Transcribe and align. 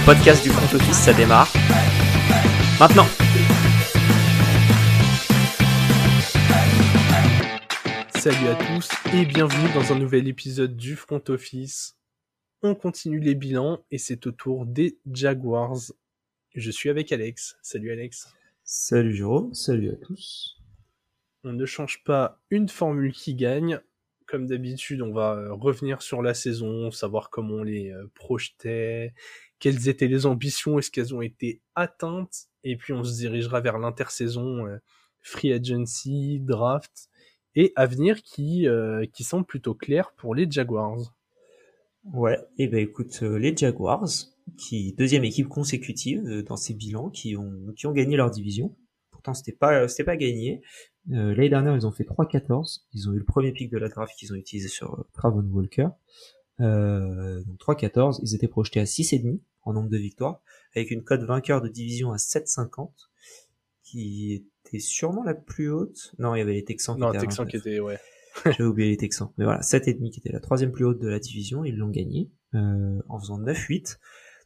Le 0.00 0.06
podcast 0.06 0.42
du 0.42 0.48
front 0.48 0.74
office, 0.74 0.96
ça 0.96 1.12
démarre. 1.12 1.52
Maintenant 2.80 3.04
Salut 8.18 8.48
à 8.48 8.54
tous 8.54 8.88
et 9.14 9.26
bienvenue 9.26 9.68
dans 9.74 9.92
un 9.92 9.98
nouvel 9.98 10.26
épisode 10.26 10.74
du 10.74 10.96
front 10.96 11.22
office. 11.28 11.98
On 12.62 12.74
continue 12.74 13.20
les 13.20 13.34
bilans 13.34 13.84
et 13.90 13.98
c'est 13.98 14.26
au 14.26 14.32
tour 14.32 14.64
des 14.64 14.98
Jaguars. 15.12 15.92
Je 16.54 16.70
suis 16.70 16.88
avec 16.88 17.12
Alex. 17.12 17.58
Salut 17.60 17.92
Alex. 17.92 18.32
Salut 18.64 19.14
Jérôme, 19.14 19.52
salut 19.52 19.90
à 19.90 19.96
tous. 19.96 20.56
On 21.44 21.52
ne 21.52 21.66
change 21.66 22.02
pas 22.04 22.40
une 22.50 22.70
formule 22.70 23.12
qui 23.12 23.34
gagne. 23.34 23.80
Comme 24.26 24.46
d'habitude, 24.46 25.02
on 25.02 25.12
va 25.12 25.34
euh, 25.34 25.52
revenir 25.52 26.02
sur 26.02 26.22
la 26.22 26.34
saison, 26.34 26.90
savoir 26.92 27.30
comment 27.30 27.56
on 27.56 27.62
les 27.64 27.90
euh, 27.90 28.06
projetait, 28.14 29.12
quelles 29.60 29.88
étaient 29.88 30.08
les 30.08 30.26
ambitions, 30.26 30.78
est-ce 30.78 30.90
qu'elles 30.90 31.14
ont 31.14 31.22
été 31.22 31.62
atteintes, 31.74 32.48
et 32.64 32.76
puis 32.76 32.92
on 32.92 33.04
se 33.04 33.16
dirigera 33.16 33.60
vers 33.60 33.78
l'intersaison, 33.78 34.66
euh, 34.66 34.78
free 35.20 35.52
agency, 35.52 36.40
draft, 36.40 37.08
et 37.54 37.72
avenir 37.76 38.22
qui, 38.22 38.68
qui 39.12 39.24
semble 39.24 39.44
plutôt 39.44 39.74
clair 39.74 40.12
pour 40.16 40.36
les 40.36 40.48
Jaguars. 40.48 41.16
Ouais, 42.04 42.38
et 42.58 42.68
ben 42.68 42.78
écoute, 42.78 43.22
les 43.22 43.56
Jaguars, 43.56 44.08
qui 44.56 44.94
deuxième 44.94 45.24
équipe 45.24 45.48
consécutive 45.48 46.44
dans 46.46 46.56
ces 46.56 46.74
bilans, 46.74 47.10
qui 47.10 47.36
ont 47.36 47.72
qui 47.76 47.88
ont 47.88 47.92
gagné 47.92 48.16
leur 48.16 48.30
division. 48.30 48.76
Pourtant, 49.10 49.34
c'était 49.34 49.52
pas 49.52 49.88
c'était 49.88 50.04
pas 50.04 50.16
gagné. 50.16 50.62
Euh, 51.12 51.34
L'année 51.34 51.48
dernière, 51.48 51.74
ils 51.74 51.86
ont 51.86 51.92
fait 51.92 52.04
3-14. 52.04 52.82
Ils 52.92 53.08
ont 53.08 53.12
eu 53.12 53.18
le 53.18 53.24
premier 53.24 53.52
pic 53.52 53.70
de 53.70 53.78
la 53.78 53.88
draft 53.88 54.14
qu'ils 54.16 54.32
ont 54.32 54.36
utilisé 54.36 54.68
sur 54.68 54.94
euh, 54.94 55.02
Travon 55.12 55.42
Walker. 55.42 55.88
Euh, 56.60 57.42
donc 57.44 57.58
3-14. 57.58 58.20
Ils 58.22 58.34
étaient 58.34 58.48
projetés 58.48 58.80
à 58.80 58.84
6,5 58.84 59.40
en 59.62 59.72
nombre 59.72 59.88
de 59.88 59.98
victoires, 59.98 60.42
avec 60.74 60.90
une 60.90 61.02
cote 61.02 61.22
vainqueur 61.22 61.60
de 61.60 61.68
division 61.68 62.12
à 62.12 62.16
7,50, 62.16 62.90
qui 63.82 64.46
était 64.64 64.78
sûrement 64.78 65.22
la 65.22 65.34
plus 65.34 65.70
haute. 65.70 66.14
Non, 66.18 66.34
il 66.34 66.38
y 66.38 66.42
avait 66.42 66.54
les 66.54 66.64
Texans 66.64 66.94
qui 66.94 67.00
non, 67.00 67.12
étaient 67.12 67.26
Texans 67.26 67.46
qui 67.46 67.56
étaient, 67.56 67.80
ouais. 67.80 67.98
J'ai 68.56 68.62
oublié 68.62 68.90
les 68.90 68.96
Texans. 68.96 69.32
Mais 69.36 69.44
voilà, 69.44 69.60
7,5 69.60 70.10
qui 70.10 70.20
était 70.20 70.32
la 70.32 70.40
troisième 70.40 70.72
plus 70.72 70.84
haute 70.84 71.00
de 71.00 71.08
la 71.08 71.18
division. 71.18 71.64
Ils 71.64 71.76
l'ont 71.76 71.90
gagné 71.90 72.30
euh, 72.54 73.00
en 73.08 73.18
faisant 73.18 73.40
9-8. 73.40 73.98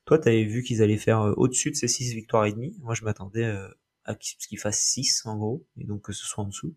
Toi, 0.06 0.18
t'avais 0.18 0.44
vu 0.44 0.62
qu'ils 0.62 0.82
allaient 0.82 0.96
faire 0.96 1.20
euh, 1.20 1.34
au-dessus 1.36 1.70
de 1.70 1.76
ces 1.76 1.88
6 1.88 2.14
victoires 2.14 2.46
et 2.46 2.52
demie. 2.52 2.74
Moi, 2.80 2.94
je 2.94 3.04
m'attendais 3.04 3.44
euh, 3.44 3.68
à 4.04 4.16
ce 4.20 4.48
qu'ils 4.48 4.58
fassent 4.58 4.80
6 4.80 5.26
en 5.26 5.36
gros, 5.36 5.66
et 5.76 5.84
donc 5.84 6.02
que 6.02 6.12
ce 6.12 6.24
soit 6.26 6.44
en 6.44 6.48
dessous. 6.48 6.74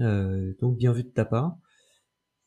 Euh, 0.00 0.54
donc 0.60 0.76
bien 0.76 0.92
vu 0.92 1.04
de 1.04 1.10
ta 1.10 1.24
part. 1.24 1.56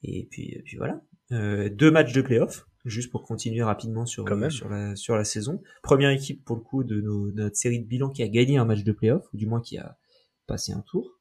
Et 0.03 0.27
puis, 0.29 0.61
puis 0.65 0.77
voilà. 0.77 1.01
Euh, 1.31 1.69
deux 1.69 1.91
matchs 1.91 2.13
de 2.13 2.21
playoff, 2.21 2.67
juste 2.85 3.11
pour 3.11 3.23
continuer 3.23 3.63
rapidement 3.63 4.05
sur, 4.05 4.25
sur, 4.51 4.69
la, 4.69 4.95
sur 4.95 5.15
la 5.15 5.23
saison. 5.23 5.61
Première 5.83 6.11
équipe 6.11 6.43
pour 6.45 6.55
le 6.55 6.61
coup 6.61 6.83
de, 6.83 7.01
nos, 7.01 7.31
de 7.31 7.41
notre 7.43 7.55
série 7.55 7.79
de 7.79 7.85
bilan 7.87 8.09
qui 8.09 8.23
a 8.23 8.27
gagné 8.27 8.57
un 8.57 8.65
match 8.65 8.83
de 8.83 8.91
playoff, 8.91 9.23
ou 9.33 9.37
du 9.37 9.47
moins 9.47 9.61
qui 9.61 9.77
a 9.77 9.97
passé 10.47 10.71
un 10.71 10.81
tour. 10.81 11.19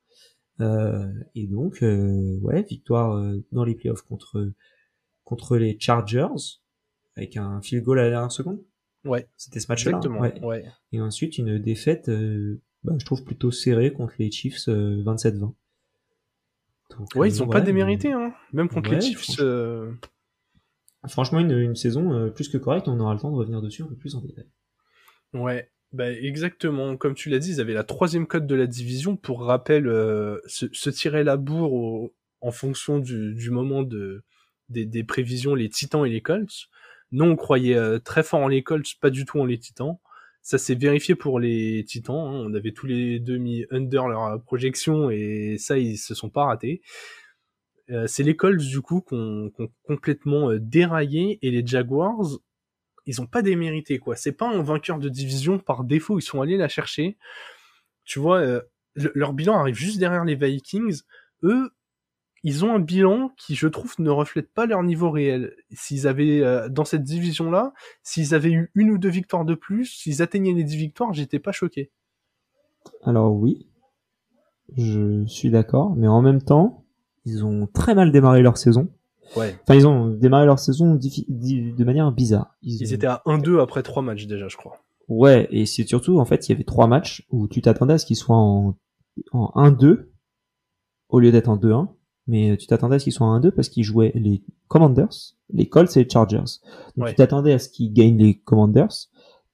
Euh, 0.60 1.08
et 1.34 1.46
donc, 1.46 1.82
euh, 1.82 2.38
ouais, 2.42 2.62
victoire 2.62 3.16
euh, 3.16 3.42
dans 3.52 3.64
les 3.64 3.74
playoffs 3.74 4.02
contre, 4.02 4.52
contre 5.24 5.56
les 5.56 5.76
Chargers, 5.80 6.28
avec 7.16 7.36
un 7.36 7.60
field 7.60 7.82
goal 7.84 7.98
à 7.98 8.04
la 8.04 8.10
dernière 8.10 8.32
seconde. 8.32 8.60
Ouais. 9.04 9.28
C'était 9.36 9.60
ce 9.60 9.66
match-là. 9.68 9.90
Exactement. 9.90 10.20
Ouais. 10.20 10.40
Ouais. 10.42 10.64
Et 10.92 11.00
ensuite, 11.00 11.38
une 11.38 11.58
défaite, 11.58 12.08
euh, 12.08 12.60
bah, 12.84 12.94
je 12.98 13.04
trouve 13.04 13.24
plutôt 13.24 13.50
serrée 13.50 13.92
contre 13.92 14.14
les 14.18 14.30
Chiefs 14.30 14.68
euh, 14.68 15.02
27-20. 15.04 15.38
Donc, 15.38 15.54
Ouais, 17.14 17.26
euh, 17.26 17.28
ils 17.28 17.42
ont 17.42 17.46
voilà, 17.46 17.60
pas 17.60 17.66
démérité, 17.66 18.12
hein. 18.12 18.32
Même 18.52 18.68
contre 18.68 18.90
Ouais, 18.90 18.96
les 18.96 19.02
Chiefs. 19.02 19.40
Franchement. 21.08 21.40
une, 21.40 21.58
une 21.58 21.76
saison 21.76 22.12
euh, 22.12 22.30
plus 22.30 22.48
que 22.48 22.58
correcte. 22.58 22.88
On 22.88 22.98
aura 23.00 23.14
le 23.14 23.20
temps 23.20 23.30
de 23.30 23.36
revenir 23.36 23.62
dessus 23.62 23.82
un 23.82 23.86
peu 23.86 23.96
plus 23.96 24.14
en 24.14 24.20
détail. 24.20 24.46
Ouais, 25.32 25.70
bah 25.92 26.10
exactement. 26.12 26.96
Comme 26.96 27.14
tu 27.14 27.28
l'as 27.30 27.38
dit, 27.38 27.50
ils 27.50 27.60
avaient 27.60 27.74
la 27.74 27.84
troisième 27.84 28.26
cote 28.26 28.46
de 28.46 28.54
la 28.54 28.66
division. 28.66 29.16
Pour 29.16 29.42
rappel, 29.42 29.86
euh, 29.86 30.38
se, 30.46 30.90
tirer 30.90 31.24
la 31.24 31.36
bourre 31.36 32.10
en 32.40 32.50
fonction 32.50 32.98
du, 32.98 33.34
du 33.34 33.50
moment 33.50 33.82
de, 33.82 34.22
des, 34.68 34.86
des 34.86 35.04
prévisions, 35.04 35.54
les 35.54 35.68
Titans 35.68 36.06
et 36.06 36.10
les 36.10 36.20
Colts. 36.20 36.68
Nous, 37.12 37.24
on 37.24 37.36
croyait 37.36 37.76
euh, 37.76 37.98
très 37.98 38.22
fort 38.22 38.40
en 38.40 38.48
les 38.48 38.62
Colts, 38.62 38.94
pas 39.00 39.10
du 39.10 39.24
tout 39.24 39.38
en 39.40 39.44
les 39.44 39.58
Titans. 39.58 39.96
Ça 40.42 40.58
s'est 40.58 40.74
vérifié 40.74 41.14
pour 41.14 41.40
les 41.40 41.84
Titans. 41.86 42.16
hein. 42.16 42.44
On 42.46 42.54
avait 42.54 42.72
tous 42.72 42.86
les 42.86 43.18
deux 43.18 43.38
mis 43.38 43.64
under 43.70 44.08
leur 44.08 44.24
euh, 44.24 44.38
projection 44.38 45.10
et 45.10 45.56
ça, 45.58 45.78
ils 45.78 45.96
se 45.96 46.14
sont 46.14 46.28
pas 46.28 46.44
ratés. 46.44 46.82
Euh, 47.90 48.06
c'est 48.06 48.22
les 48.22 48.34
Colts 48.36 48.60
du 48.60 48.80
coup 48.80 49.00
qu'on 49.02 49.50
qu'on 49.54 49.68
complètement 49.84 50.50
euh, 50.50 50.58
déraillé 50.58 51.38
et 51.42 51.50
les 51.50 51.66
Jaguars 51.66 52.38
ils 53.06 53.20
ont 53.20 53.26
pas 53.26 53.42
démérité 53.42 53.98
quoi. 53.98 54.16
C'est 54.16 54.32
pas 54.32 54.48
un 54.48 54.62
vainqueur 54.62 54.98
de 54.98 55.08
division 55.10 55.58
par 55.58 55.84
défaut, 55.84 56.18
ils 56.18 56.22
sont 56.22 56.40
allés 56.40 56.56
la 56.56 56.68
chercher. 56.68 57.18
Tu 58.04 58.18
vois, 58.18 58.38
euh, 58.40 58.62
le- 58.94 59.12
leur 59.14 59.34
bilan 59.34 59.58
arrive 59.58 59.74
juste 59.74 59.98
derrière 59.98 60.24
les 60.24 60.34
Vikings. 60.36 61.02
Eux, 61.42 61.70
ils 62.42 62.64
ont 62.64 62.74
un 62.74 62.78
bilan 62.78 63.30
qui, 63.38 63.54
je 63.56 63.68
trouve, 63.68 63.94
ne 63.98 64.10
reflète 64.10 64.50
pas 64.52 64.66
leur 64.66 64.82
niveau 64.82 65.10
réel. 65.10 65.54
S'ils 65.72 66.06
avaient 66.06 66.40
euh, 66.42 66.68
dans 66.70 66.84
cette 66.84 67.02
division-là, 67.02 67.74
s'ils 68.02 68.34
avaient 68.34 68.52
eu 68.52 68.70
une 68.74 68.90
ou 68.90 68.98
deux 68.98 69.08
victoires 69.10 69.44
de 69.44 69.54
plus, 69.54 69.86
s'ils 69.86 70.22
atteignaient 70.22 70.52
les 70.54 70.64
10 70.64 70.76
victoires, 70.76 71.12
j'étais 71.12 71.38
pas 71.38 71.52
choqué. 71.52 71.90
Alors 73.02 73.34
oui, 73.34 73.66
je 74.76 75.24
suis 75.26 75.50
d'accord, 75.50 75.94
mais 75.96 76.08
en 76.08 76.22
même 76.22 76.42
temps, 76.42 76.83
ils 77.24 77.44
ont 77.44 77.66
très 77.72 77.94
mal 77.94 78.12
démarré 78.12 78.42
leur 78.42 78.56
saison. 78.58 78.88
Ouais. 79.36 79.56
Enfin, 79.62 79.74
ils 79.74 79.86
ont 79.86 80.08
démarré 80.08 80.46
leur 80.46 80.58
saison 80.58 80.94
de 80.94 81.84
manière 81.84 82.12
bizarre. 82.12 82.54
Ils 82.62 82.82
ont- 82.82 82.94
étaient 82.94 83.06
à 83.06 83.22
1-2 83.26 83.58
après 83.60 83.82
trois 83.82 84.02
matchs 84.02 84.26
déjà, 84.26 84.48
je 84.48 84.56
crois. 84.56 84.76
Ouais, 85.08 85.48
et 85.50 85.66
c'est 85.66 85.86
surtout, 85.86 86.18
en 86.18 86.24
fait, 86.24 86.48
il 86.48 86.52
y 86.52 86.54
avait 86.54 86.64
trois 86.64 86.86
matchs 86.86 87.26
où 87.30 87.48
tu 87.48 87.60
t'attendais 87.62 87.94
à 87.94 87.98
ce 87.98 88.06
qu'ils 88.06 88.16
soient 88.16 88.36
en, 88.36 88.74
en 89.32 89.52
1-2 89.54 90.10
au 91.08 91.20
lieu 91.20 91.30
d'être 91.32 91.48
en 91.48 91.56
2-1. 91.56 91.88
Mais 92.26 92.56
tu 92.56 92.66
t'attendais 92.66 92.96
à 92.96 92.98
ce 92.98 93.04
qu'ils 93.04 93.12
soient 93.12 93.26
en 93.26 93.38
1-2 93.38 93.50
parce 93.50 93.68
qu'ils 93.68 93.84
jouaient 93.84 94.12
les 94.14 94.42
Commanders, 94.68 95.10
les 95.52 95.68
Colts 95.68 95.94
et 95.96 96.04
les 96.04 96.08
Chargers. 96.08 96.38
Donc 96.96 97.04
Ouais. 97.06 97.10
tu 97.10 97.16
t'attendais 97.16 97.52
à 97.52 97.58
ce 97.58 97.68
qu'ils 97.68 97.92
gagnent 97.92 98.16
les 98.16 98.38
Commanders, 98.38 98.88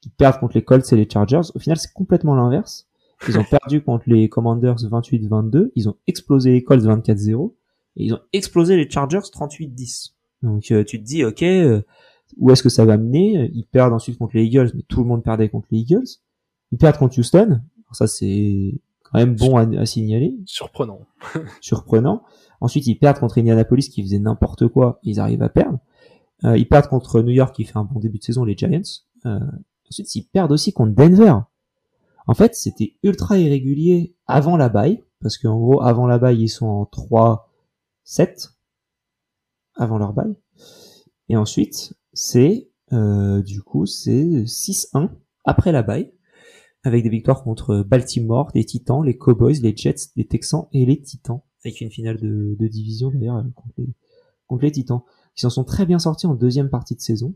qu'ils 0.01 0.13
perdent 0.13 0.39
contre 0.39 0.55
les 0.57 0.63
Colts 0.65 0.93
et 0.93 0.97
les 0.97 1.09
Chargers. 1.11 1.41
Au 1.55 1.59
final, 1.59 1.79
c'est 1.79 1.93
complètement 1.93 2.37
l'inverse. 2.37 2.87
Ils 3.29 3.37
ont 3.39 3.45
perdu 3.51 3.83
contre 3.83 4.05
les 4.07 4.29
Commanders 4.29 4.77
28-22, 4.77 5.73
ils 5.75 5.89
ont 5.89 5.97
explosé 6.07 6.53
les 6.53 6.63
Colts 6.63 6.85
24-0, 6.85 7.55
et 7.97 8.05
ils 8.05 8.15
ont 8.15 8.21
explosé 8.33 8.77
les 8.77 8.89
Chargers 8.89 9.19
38-10. 9.19 10.13
Donc 10.43 10.71
euh, 10.71 10.85
tu 10.85 10.99
te 10.99 11.05
dis, 11.05 11.25
ok, 11.25 11.43
euh, 11.43 11.83
où 12.37 12.51
est-ce 12.51 12.63
que 12.63 12.69
ça 12.69 12.85
va 12.85 12.97
mener? 12.97 13.51
Ils 13.55 13.65
perdent 13.65 13.93
ensuite 13.93 14.19
contre 14.19 14.37
les 14.37 14.45
Eagles, 14.45 14.71
mais 14.75 14.83
tout 14.83 15.01
le 15.01 15.07
monde 15.07 15.23
perdait 15.23 15.49
contre 15.49 15.69
les 15.71 15.79
Eagles. 15.79 16.07
Ils 16.73 16.79
perdent 16.79 16.99
contre 16.99 17.19
Houston. 17.19 17.47
Alors 17.49 17.95
ça, 17.97 18.07
c'est 18.07 18.81
quand 19.03 19.19
même 19.19 19.35
bon 19.35 19.57
à, 19.57 19.63
à 19.81 19.87
signaler, 19.87 20.37
Surprenant. 20.47 21.01
surprenant. 21.61 22.23
Ensuite, 22.61 22.87
ils 22.87 22.97
perdent 22.97 23.19
contre 23.19 23.39
Indianapolis 23.39 23.89
qui 23.89 24.03
faisait 24.03 24.19
n'importe 24.19 24.69
quoi. 24.69 25.01
Ils 25.03 25.19
arrivent 25.19 25.43
à 25.43 25.49
perdre. 25.49 25.79
Euh, 26.45 26.57
ils 26.57 26.69
perdent 26.69 26.89
contre 26.89 27.21
New 27.23 27.33
York 27.33 27.55
qui 27.55 27.65
fait 27.65 27.77
un 27.77 27.85
bon 27.85 28.01
début 28.01 28.19
de 28.19 28.25
saison, 28.25 28.45
les 28.45 28.57
Giants. 28.57 28.81
Euh, 29.27 29.39
ensuite, 29.91 30.15
ils 30.15 30.23
perdent 30.23 30.53
aussi 30.53 30.73
contre 30.73 30.95
Denver. 30.95 31.35
En 32.27 32.35
fait, 32.35 32.55
c'était 32.55 32.95
ultra 33.03 33.39
irrégulier 33.39 34.15
avant 34.27 34.57
la 34.57 34.69
bye, 34.69 35.03
parce 35.21 35.37
qu'en 35.37 35.59
gros, 35.59 35.83
avant 35.83 36.07
la 36.07 36.19
bye, 36.19 36.41
ils 36.41 36.49
sont 36.49 36.67
en 36.67 36.85
3-7 38.11 38.55
avant 39.77 39.99
leur 39.99 40.13
bye. 40.13 40.35
Et 41.29 41.37
ensuite, 41.37 41.95
c'est 42.13 42.71
euh, 42.93 43.43
du 43.43 43.63
coup, 43.63 43.87
c'est 43.87 44.45
6-1 44.45 45.11
après 45.45 45.73
la 45.73 45.83
bye, 45.83 46.13
avec 46.83 47.03
des 47.03 47.09
victoires 47.09 47.43
contre 47.43 47.85
Baltimore, 47.87 48.51
les 48.55 48.65
Titans, 48.65 49.05
les 49.05 49.17
Cowboys, 49.17 49.61
les 49.63 49.77
Jets, 49.77 50.11
les 50.17 50.27
Texans 50.27 50.67
et 50.73 50.85
les 50.85 51.01
Titans, 51.01 51.41
avec 51.65 51.81
une 51.81 51.91
finale 51.91 52.19
de, 52.19 52.67
division 52.67 53.11
d'ailleurs 53.11 53.37
euh, 53.37 53.43
contre 54.47 54.65
les, 54.65 54.73
Titans, 54.73 55.03
qui 55.37 55.43
s'en 55.43 55.51
sont 55.51 55.65
très 55.65 55.87
bien 55.87 55.99
sortis 55.99 56.27
en 56.27 56.35
deuxième 56.35 56.69
partie 56.69 56.97
de 56.97 57.01
saison. 57.01 57.35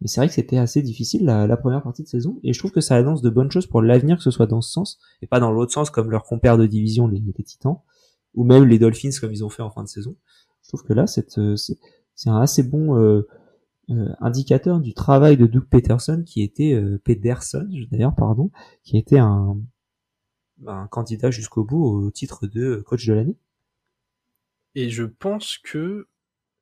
Mais 0.00 0.08
c'est 0.08 0.20
vrai 0.20 0.28
que 0.28 0.34
c'était 0.34 0.58
assez 0.58 0.82
difficile 0.82 1.24
la, 1.24 1.56
première 1.56 1.82
partie 1.82 2.02
de 2.02 2.08
saison, 2.08 2.38
et 2.42 2.52
je 2.52 2.58
trouve 2.58 2.72
que 2.72 2.82
ça 2.82 2.96
annonce 2.96 3.22
de 3.22 3.30
bonnes 3.30 3.50
choses 3.50 3.66
pour 3.66 3.80
l'avenir, 3.80 4.16
que 4.16 4.22
ce 4.22 4.30
soit 4.30 4.46
dans 4.46 4.60
ce 4.60 4.70
sens, 4.70 4.98
et 5.22 5.26
pas 5.26 5.40
dans 5.40 5.52
l'autre 5.52 5.72
sens 5.72 5.88
comme 5.88 6.10
leurs 6.10 6.24
compères 6.24 6.58
de 6.58 6.66
division, 6.66 7.06
les 7.06 7.22
Titans, 7.44 7.78
ou 8.36 8.44
même 8.44 8.64
les 8.64 8.78
Dolphins 8.78 9.10
comme 9.20 9.32
ils 9.32 9.44
ont 9.44 9.48
fait 9.48 9.62
en 9.62 9.70
fin 9.70 9.82
de 9.82 9.88
saison. 9.88 10.16
Je 10.62 10.68
trouve 10.68 10.84
que 10.84 10.92
là, 10.92 11.06
euh, 11.38 11.56
c'est 11.56 12.30
un 12.30 12.40
assez 12.40 12.62
bon 12.62 12.96
euh, 12.96 13.26
euh, 13.90 14.08
indicateur 14.20 14.80
du 14.80 14.94
travail 14.94 15.36
de 15.36 15.46
Doug 15.46 15.64
Peterson, 15.68 16.22
qui 16.26 16.42
était 16.42 16.72
euh, 16.74 17.00
Pederson, 17.04 17.68
d'ailleurs, 17.90 18.14
pardon, 18.14 18.50
qui 18.82 18.98
était 18.98 19.18
un, 19.18 19.56
un 20.66 20.86
candidat 20.88 21.30
jusqu'au 21.30 21.64
bout 21.64 21.84
au 21.84 22.10
titre 22.10 22.46
de 22.46 22.82
coach 22.86 23.06
de 23.06 23.14
l'année. 23.14 23.36
Et 24.74 24.90
je 24.90 25.04
pense 25.04 25.58
que 25.58 26.08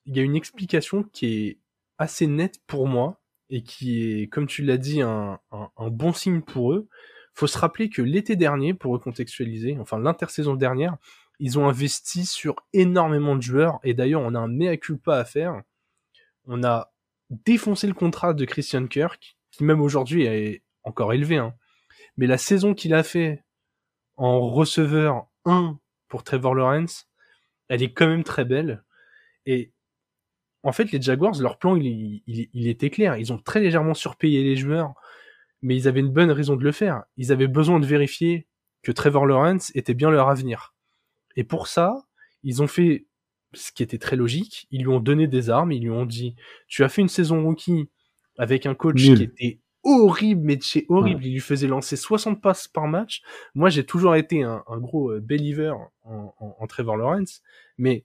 il 0.07 0.17
y 0.17 0.21
a 0.21 0.23
une 0.23 0.37
explication 0.37 1.03
qui 1.03 1.27
est 1.27 1.59
assez 1.97 2.27
nette 2.27 2.61
pour 2.67 2.87
moi 2.87 3.23
et 3.49 3.63
qui 3.63 4.03
est, 4.03 4.29
comme 4.29 4.47
tu 4.47 4.63
l'as 4.63 4.77
dit, 4.77 5.01
un, 5.01 5.39
un, 5.51 5.71
un 5.77 5.91
bon 5.91 6.13
signe 6.13 6.43
pour 6.43 6.73
eux. 6.73 6.89
Faut 7.33 7.47
se 7.47 7.59
rappeler 7.59 7.89
que 7.89 8.03
l'été 8.03 8.37
dernier, 8.37 8.75
pour 8.75 8.93
recontextualiser, 8.93 9.77
enfin 9.81 9.99
l'intersaison 9.99 10.55
dernière, 10.55 10.99
ils 11.39 11.59
ont 11.59 11.69
investi 11.69 12.27
sur 12.27 12.57
énormément 12.73 13.37
de 13.37 13.43
joueurs 13.43 13.81
et 13.83 13.95
d'ailleurs 13.95 14.23
on 14.23 14.35
a 14.35 14.39
un 14.39 14.49
mea 14.49 14.77
culpa 14.77 15.17
à 15.17 15.25
faire. 15.25 15.63
On 16.47 16.63
a 16.63 16.93
défoncé 17.31 17.87
le 17.87 17.95
contrat 17.95 18.35
de 18.35 18.45
Christian 18.45 18.87
Kirk 18.87 19.37
qui 19.51 19.65
même 19.65 19.81
aujourd'hui 19.81 20.25
est 20.25 20.63
encore 20.83 21.13
élevé, 21.13 21.37
hein. 21.37 21.55
mais 22.17 22.27
la 22.27 22.39
saison 22.39 22.75
qu'il 22.75 22.93
a 22.95 23.03
fait 23.03 23.45
en 24.17 24.49
receveur 24.49 25.27
1 25.45 25.79
pour 26.09 26.25
Trevor 26.25 26.55
Lawrence, 26.55 27.09
elle 27.69 27.83
est 27.83 27.93
quand 27.93 28.07
même 28.07 28.25
très 28.25 28.45
belle. 28.45 28.85
Et 29.47 29.73
en 30.63 30.73
fait, 30.73 30.91
les 30.93 31.01
Jaguars, 31.01 31.41
leur 31.41 31.59
plan, 31.59 31.77
il, 31.77 32.69
était 32.69 32.91
clair. 32.91 33.17
Ils 33.17 33.33
ont 33.33 33.39
très 33.39 33.61
légèrement 33.61 33.95
surpayé 33.95 34.43
les 34.43 34.57
joueurs, 34.57 34.95
mais 35.63 35.77
ils 35.77 35.89
avaient 35.89 36.01
une 36.01 36.13
bonne 36.13 36.31
raison 36.31 36.57
de 36.57 36.65
le 36.65 36.73
faire. 36.73 37.05
Ils 37.17 37.33
avaient 37.33 37.49
besoin 37.49 37.81
de 37.81 37.87
vérifier 37.87 38.47
que 38.83 38.93
Trevor 38.93 39.27
Lawrence 39.27 39.71
était 39.75 39.95
bien 39.95 40.11
leur 40.11 40.29
avenir. 40.29 40.74
Et 41.37 41.45
pour 41.45 41.67
ça, 41.67 42.07
ils 42.43 42.63
ont 42.63 42.67
fait 42.67 43.07
ce 43.53 43.73
qui 43.73 43.83
était 43.83 43.99
très 43.99 44.17
logique. 44.17 44.67
Ils 44.71 44.83
lui 44.83 44.89
ont 44.89 45.01
donné 45.01 45.27
des 45.27 45.51
armes, 45.51 45.73
ils 45.73 45.83
lui 45.83 45.91
ont 45.91 46.07
dit, 46.07 46.37
tu 46.67 46.85
as 46.85 46.89
fait 46.89 47.03
une 47.03 47.09
saison 47.09 47.43
rookie 47.43 47.89
avec 48.39 48.67
un 48.67 48.75
coach 48.75 49.03
qui 49.03 49.23
était 49.23 49.61
horrible, 49.85 50.41
mais 50.43 50.61
chez 50.61 50.87
horrible. 50.89 51.25
Il 51.25 51.35
lui 51.35 51.41
faisait 51.41 51.67
lancer 51.67 51.97
60 51.97 52.41
passes 52.41 52.69
par 52.69 52.89
match. 52.89 53.23
Moi, 53.55 53.69
j'ai 53.69 53.85
toujours 53.85 54.17
été 54.17 54.43
un, 54.43 54.63
gros 54.79 55.13
euh, 55.13 55.21
believer 55.21 55.75
en, 56.03 56.35
en, 56.39 56.67
Trevor 56.67 56.97
Lawrence, 56.97 57.43
mais 57.79 58.05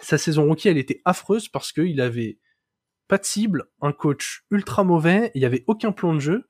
sa 0.00 0.18
saison 0.18 0.46
rookie, 0.46 0.68
elle 0.68 0.78
était 0.78 1.00
affreuse 1.04 1.48
parce 1.48 1.72
qu'il 1.72 2.00
avait 2.00 2.38
pas 3.08 3.18
de 3.18 3.24
cible, 3.24 3.66
un 3.80 3.92
coach 3.92 4.44
ultra 4.50 4.84
mauvais, 4.84 5.30
il 5.34 5.42
y 5.42 5.44
avait 5.44 5.64
aucun 5.66 5.92
plan 5.92 6.14
de 6.14 6.20
jeu. 6.20 6.48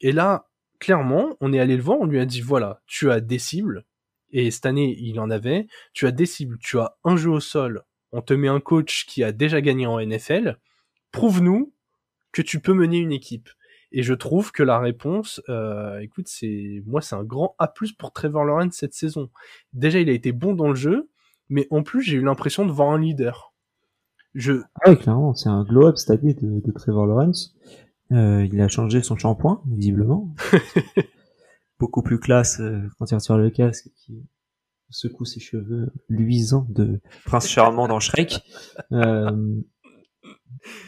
Et 0.00 0.12
là, 0.12 0.50
clairement, 0.78 1.36
on 1.40 1.52
est 1.52 1.58
allé 1.58 1.76
le 1.76 1.82
voir, 1.82 1.98
on 2.00 2.06
lui 2.06 2.20
a 2.20 2.26
dit 2.26 2.40
voilà, 2.40 2.82
tu 2.86 3.10
as 3.10 3.20
des 3.20 3.38
cibles, 3.38 3.86
et 4.34 4.50
cette 4.50 4.66
année, 4.66 4.96
il 4.98 5.20
en 5.20 5.30
avait, 5.30 5.68
tu 5.92 6.06
as 6.06 6.10
des 6.10 6.26
cibles, 6.26 6.58
tu 6.58 6.78
as 6.80 6.96
un 7.04 7.16
jeu 7.16 7.30
au 7.30 7.38
sol, 7.40 7.84
on 8.10 8.20
te 8.20 8.34
met 8.34 8.48
un 8.48 8.60
coach 8.60 9.06
qui 9.06 9.22
a 9.22 9.30
déjà 9.30 9.60
gagné 9.60 9.86
en 9.86 10.00
NFL, 10.00 10.58
prouve-nous 11.12 11.72
que 12.32 12.42
tu 12.42 12.58
peux 12.58 12.74
mener 12.74 12.98
une 12.98 13.12
équipe. 13.12 13.48
Et 13.92 14.02
je 14.02 14.12
trouve 14.12 14.50
que 14.50 14.64
la 14.64 14.80
réponse, 14.80 15.40
euh, 15.48 16.00
écoute, 16.00 16.26
c'est 16.26 16.82
moi, 16.84 17.00
c'est 17.00 17.14
un 17.14 17.22
grand 17.22 17.54
A+ 17.60 17.72
pour 17.96 18.12
Trevor 18.12 18.44
Lawrence 18.44 18.74
cette 18.74 18.92
saison. 18.92 19.30
Déjà, 19.72 20.00
il 20.00 20.08
a 20.08 20.12
été 20.12 20.32
bon 20.32 20.52
dans 20.52 20.68
le 20.68 20.74
jeu, 20.74 21.08
mais 21.48 21.68
en 21.70 21.84
plus, 21.84 22.02
j'ai 22.02 22.16
eu 22.16 22.24
l'impression 22.24 22.66
de 22.66 22.72
voir 22.72 22.90
un 22.90 22.98
leader. 22.98 23.54
Je... 24.34 24.62
Ah 24.82 24.90
oui, 24.90 24.98
clairement, 24.98 25.32
c'est 25.34 25.48
un 25.48 25.62
glow-up 25.62 25.96
cette 25.96 26.10
année 26.10 26.34
de, 26.34 26.58
de 26.58 26.72
Trevor 26.72 27.06
Lawrence. 27.06 27.54
Euh, 28.10 28.44
il 28.44 28.60
a 28.60 28.66
changé 28.66 29.00
son 29.00 29.16
shampoing, 29.16 29.62
visiblement. 29.68 30.34
Beaucoup 31.78 32.02
plus 32.02 32.18
classe 32.18 32.60
euh, 32.60 32.82
quand 32.98 33.10
il 33.10 33.14
retire 33.14 33.36
le 33.36 33.50
casque, 33.50 33.88
qui 33.96 34.24
secoue 34.90 35.24
ses 35.24 35.40
cheveux 35.40 35.92
luisants 36.08 36.66
de 36.68 37.00
Prince 37.24 37.48
Charmant 37.48 37.88
dans 37.88 38.00
Shrek. 38.00 38.40
Euh, 38.92 39.30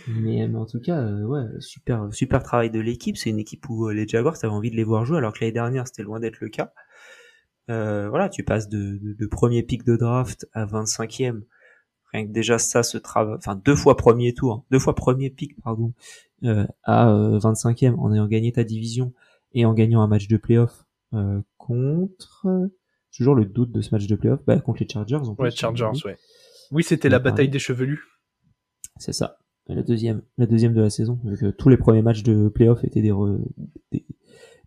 mais, 0.09 0.44
en 0.55 0.67
tout 0.67 0.81
cas, 0.81 0.99
euh, 0.99 1.23
ouais, 1.25 1.44
super, 1.61 2.09
super 2.12 2.43
travail 2.43 2.71
de 2.71 2.81
l'équipe. 2.81 3.17
C'est 3.17 3.31
une 3.31 3.38
équipe 3.38 3.69
où 3.69 3.88
euh, 3.88 3.93
les 3.93 4.06
Jaguars 4.06 4.37
avaient 4.43 4.53
envie 4.53 4.71
de 4.71 4.77
les 4.77 4.85
voir 4.85 5.05
jouer, 5.05 5.19
alors 5.19 5.33
que 5.33 5.41
l'année 5.41 5.53
dernière, 5.53 5.87
c'était 5.87 6.03
loin 6.03 6.21
d'être 6.21 6.41
le 6.41 6.49
cas. 6.49 6.73
Euh, 7.71 8.09
voilà, 8.09 8.29
tu 8.29 8.44
passes 8.44 8.69
de, 8.69 8.99
de, 9.03 9.27
premier 9.27 9.62
pick 9.62 9.85
de 9.85 9.97
draft 9.97 10.49
à 10.53 10.65
25e. 10.67 11.43
Rien 12.12 12.27
que 12.27 12.33
déjà 12.33 12.59
ça 12.59 12.83
se 12.83 12.97
travaille, 12.99 13.35
enfin 13.37 13.56
deux 13.56 13.75
fois 13.75 13.97
premier 13.97 14.33
tour, 14.33 14.53
hein. 14.53 14.65
deux 14.71 14.79
fois 14.79 14.94
premier 14.94 15.29
pick, 15.29 15.61
pardon, 15.62 15.93
à 16.85 17.06
25e 17.09 17.97
en 17.97 18.12
ayant 18.12 18.29
gagné 18.29 18.53
ta 18.53 18.62
division 18.62 19.12
et 19.56 19.64
en 19.64 19.75
gagnant 19.75 20.03
un 20.03 20.06
match 20.06 20.29
de 20.29 20.37
playoff 20.37 20.85
contre 21.56 22.47
toujours 23.17 23.35
le 23.35 23.47
doute 23.47 23.73
de 23.73 23.81
ce 23.81 23.93
match 23.94 24.06
de 24.06 24.14
playoff 24.14 24.44
bah, 24.47 24.61
contre 24.61 24.82
les 24.82 24.88
Chargers. 24.88 25.20
ouais, 25.38 25.50
Chargers, 25.50 25.91
ouais. 26.05 26.17
Oui, 26.70 26.85
c'était 26.85 27.08
la 27.08 27.19
bataille 27.19 27.49
des 27.49 27.58
chevelus. 27.58 28.03
C'est 28.99 29.12
ça 29.12 29.38
la 29.75 29.82
deuxième, 29.82 30.23
la 30.38 30.47
deuxième 30.47 30.75
de 30.75 30.81
la 30.81 30.91
saison, 30.91 31.19
vu 31.25 31.37
que 31.37 31.50
tous 31.50 31.69
les 31.69 31.76
premiers 31.76 32.03
matchs 32.03 32.23
de 32.23 32.49
playoff 32.49 32.85
étaient 32.85 33.03
des, 33.03 33.12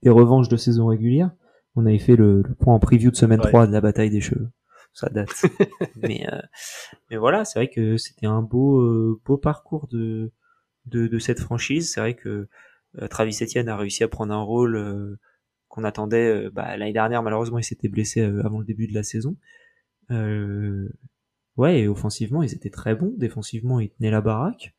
des, 0.04 0.10
revanches 0.10 0.50
de 0.50 0.58
saison 0.58 0.88
régulière. 0.88 1.32
On 1.76 1.86
avait 1.86 2.00
fait 2.00 2.16
le, 2.16 2.44
point 2.60 2.74
en 2.74 2.80
preview 2.80 3.12
de 3.12 3.16
semaine 3.16 3.40
3 3.40 3.68
de 3.68 3.72
la 3.72 3.82
bataille 3.82 4.10
des 4.10 4.22
cheveux. 4.22 4.50
Ça 4.94 5.08
date. 5.10 5.30
mais, 5.96 6.28
euh, 6.32 6.42
mais 7.10 7.18
voilà, 7.18 7.46
c'est 7.46 7.60
vrai 7.60 7.70
que 7.70 7.96
c'était 7.98 8.26
un 8.26 8.42
beau, 8.42 8.82
euh, 8.82 9.22
beau 9.26 9.38
parcours 9.38 9.88
de, 9.88 10.32
de, 10.86 11.08
de 11.08 11.20
cette 11.20 11.40
franchise. 11.40 11.94
C'est 11.94 12.02
vrai 12.02 12.16
que 12.16 12.30
euh, 12.30 12.50
Travis 13.10 13.38
Etienne 13.42 13.70
a 13.70 13.78
réussi 13.78 14.04
à 14.04 14.08
prendre 14.08 14.34
un 14.34 14.42
rôle 14.42 15.18
qu'on 15.68 15.84
attendait. 15.84 16.50
Bah, 16.50 16.76
L'année 16.78 16.94
dernière, 16.94 17.24
malheureusement, 17.24 17.60
il 17.60 17.64
s'était 17.64 17.90
blessé 17.90 18.22
avant 18.22 18.60
le 18.60 18.66
début 18.66 18.88
de 18.88 18.94
la 18.94 19.04
saison. 19.04 19.36
ouais, 20.10 21.80
et 21.82 21.88
offensivement, 21.88 22.44
ils 22.44 22.54
étaient 22.54 22.70
très 22.70 22.96
bons. 22.96 23.14
Défensivement, 23.18 23.80
ils 23.80 23.92
tenaient 23.92 24.12
la 24.12 24.22
baraque 24.22 24.74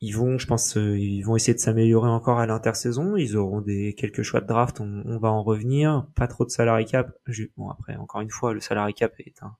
ils 0.00 0.12
vont, 0.12 0.38
je 0.38 0.46
pense, 0.46 0.76
euh, 0.78 0.98
ils 0.98 1.22
vont 1.22 1.36
essayer 1.36 1.54
de 1.54 1.58
s'améliorer 1.58 2.08
encore 2.08 2.38
à 2.38 2.46
l'intersaison. 2.46 3.16
Ils 3.16 3.36
auront 3.36 3.60
des 3.60 3.94
quelques 3.94 4.22
choix 4.22 4.40
de 4.40 4.46
draft, 4.46 4.80
on, 4.80 5.18
va 5.18 5.30
en 5.30 5.42
revenir. 5.42 6.06
Pas 6.14 6.26
trop 6.26 6.44
de 6.44 6.50
salary 6.50 6.86
cap. 6.86 7.12
bon 7.56 7.68
après, 7.68 7.96
encore 7.96 8.22
une 8.22 8.30
fois, 8.30 8.54
le 8.54 8.60
salary 8.60 8.94
cap 8.94 9.12
est 9.18 9.42
un, 9.42 9.54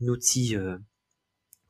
outil 0.00 0.56
euh, 0.56 0.76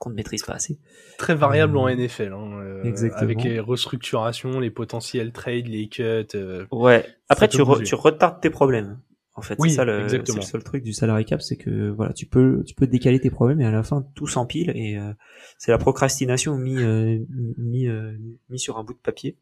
qu'on 0.05 0.11
ne 0.11 0.15
maîtrise 0.15 0.43
pas 0.43 0.55
assez. 0.55 0.79
Très 1.19 1.35
variable 1.35 1.77
en 1.77 1.89
euh, 1.89 1.95
NFL, 1.95 2.33
hein, 2.33 2.83
Exactement. 2.85 3.23
avec 3.23 3.43
les 3.43 3.59
restructurations, 3.59 4.61
les 4.61 4.71
potentiels 4.71 5.33
trades, 5.33 5.67
les 5.67 5.89
cuts. 5.89 6.27
ouais. 6.71 7.05
Après, 7.29 7.49
tu, 7.49 7.59
tu 7.85 7.95
retardes 7.95 8.41
tes 8.41 8.51
problèmes. 8.51 8.99
En 9.37 9.43
fait, 9.43 9.57
c'est 9.61 9.69
ça 9.71 9.85
le, 9.85 10.07
le, 10.07 10.43
seul 10.43 10.63
truc 10.63 10.85
du 10.85 10.93
salary 10.93 11.25
cap, 11.25 11.43
c'est 11.43 11.57
que 11.57 11.91
voilà, 11.91 12.13
tu 12.13 12.25
peux 12.25 12.63
tu 12.65 12.75
peux 12.75 12.87
décaler 12.87 13.19
tes 13.19 13.31
problèmes 13.31 13.61
et 13.61 13.65
à 13.65 13.73
la 13.73 13.83
fin 13.83 14.07
tout 14.15 14.29
s'empile 14.29 14.71
et 14.77 14.97
euh, 14.97 15.13
c'est 15.59 15.73
la 15.73 15.79
procrastination 15.79 16.57
mis 16.57 16.77
euh, 16.77 17.19
mis 17.59 17.89
euh, 17.89 18.17
mis 18.49 18.61
sur 18.61 18.79
un 18.79 18.85
bout 18.85 18.93
de 18.93 18.99
papier. 18.99 19.37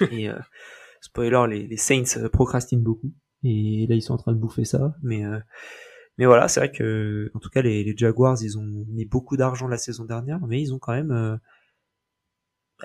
et 0.12 0.28
spoiler, 1.02 1.44
les, 1.50 1.66
les 1.66 1.76
Saints 1.76 2.26
procrastinent 2.32 2.82
beaucoup 2.82 3.12
et 3.44 3.86
là 3.86 3.96
ils 3.96 4.02
sont 4.02 4.14
en 4.14 4.18
train 4.18 4.32
de 4.32 4.38
bouffer 4.38 4.64
ça, 4.64 4.94
mais 5.02 5.24
mais 6.22 6.26
voilà, 6.26 6.48
c'est 6.48 6.60
vrai 6.60 6.70
que 6.70 7.30
en 7.34 7.38
tout 7.40 7.50
cas 7.50 7.62
les, 7.62 7.82
les 7.84 7.96
Jaguars 7.96 8.36
ils 8.42 8.56
ont 8.58 8.62
mis 8.62 9.04
beaucoup 9.04 9.36
d'argent 9.36 9.66
la 9.66 9.78
saison 9.78 10.04
dernière, 10.04 10.40
mais 10.46 10.60
ils 10.60 10.72
ont 10.72 10.78
quand 10.78 10.92
même 10.92 11.38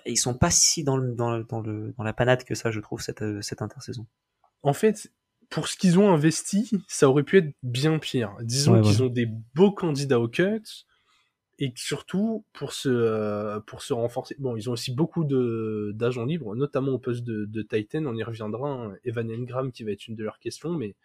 ils 0.06 0.18
sont 0.18 0.34
pas 0.34 0.51
si 0.51 0.84
dans 0.84 0.98
le, 0.98 1.13
dans, 1.13 1.38
le, 1.38 1.44
dans, 1.44 1.62
le, 1.62 1.94
dans 1.98 2.04
la 2.04 2.13
panade 2.13 2.44
que 2.44 2.56
ça, 2.56 2.72
je 2.72 2.80
trouve, 2.80 3.01
cette, 3.01 3.24
cette 3.42 3.62
intersaison. 3.62 4.06
En 4.63 4.74
fait, 4.74 5.12
pour 5.50 5.68
ce 5.68 5.78
qu'ils 5.78 5.98
ont 6.00 6.12
investi, 6.12 6.69
ça 6.88 7.10
aurait 7.10 7.24
pu 7.24 7.38
être 7.38 7.54
bien 7.63 8.00
pire. 8.00 8.36
Disons 8.42 8.81
qu'ils 8.81 9.04
ont 9.04 9.07
des 9.07 9.28
beaux 9.56 9.72
candidats 9.72 10.19
au 10.19 10.28
cut 10.28 10.86
et 11.60 11.74
surtout 11.75 12.45
pour 12.54 12.73
se 12.73 12.90
euh, 12.90 13.59
pour 13.62 13.81
se 13.81 13.94
renforcer. 13.94 14.35
Bon, 14.38 14.56
ils 14.56 14.69
ont 14.69 14.73
aussi 14.73 14.94
beaucoup 14.94 15.23
de 15.23 15.92
d'agents 15.95 16.26
libres, 16.26 16.56
notamment 16.56 16.92
au 16.92 17.00
poste 17.00 17.23
de, 17.23 17.45
de 17.45 17.62
Titan. 17.62 18.06
On 18.06 18.16
y 18.16 18.23
reviendra. 18.23 18.69
Hein. 18.69 18.95
Evan 19.06 19.31
Engram 19.31 19.71
qui 19.71 19.83
va 19.83 19.92
être 19.92 20.07
une 20.07 20.16
de 20.16 20.23
leurs 20.23 20.40
questions, 20.40 20.71
mais 20.71 20.95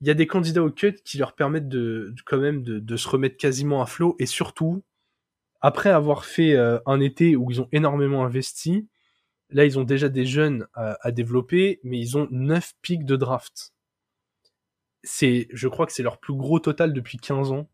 il 0.00 0.06
y 0.06 0.10
a 0.10 0.14
des 0.14 0.26
candidats 0.26 0.62
au 0.62 0.70
cut 0.70 0.94
qui 1.04 1.18
leur 1.18 1.34
permettent 1.34 1.68
de, 1.68 2.14
quand 2.26 2.38
même 2.38 2.62
de, 2.62 2.96
se 2.96 3.08
remettre 3.08 3.36
quasiment 3.36 3.82
à 3.82 3.86
flot 3.86 4.16
et 4.18 4.26
surtout 4.26 4.84
après 5.60 5.90
avoir 5.90 6.24
fait 6.24 6.54
euh, 6.54 6.78
un 6.86 7.00
été 7.00 7.34
où 7.34 7.50
ils 7.50 7.60
ont 7.60 7.68
énormément 7.72 8.24
investi, 8.24 8.88
Là, 9.50 9.64
ils 9.64 9.78
ont 9.78 9.84
déjà 9.84 10.08
des 10.08 10.26
jeunes 10.26 10.66
à, 10.74 11.10
développer, 11.12 11.80
mais 11.84 12.00
ils 12.00 12.18
ont 12.18 12.26
9 12.30 12.74
pics 12.82 13.04
de 13.04 13.16
draft. 13.16 13.72
C'est, 15.04 15.46
je 15.52 15.68
crois 15.68 15.86
que 15.86 15.92
c'est 15.92 16.02
leur 16.02 16.18
plus 16.18 16.34
gros 16.34 16.58
total 16.58 16.92
depuis 16.92 17.18
15 17.18 17.52
ans. 17.52 17.68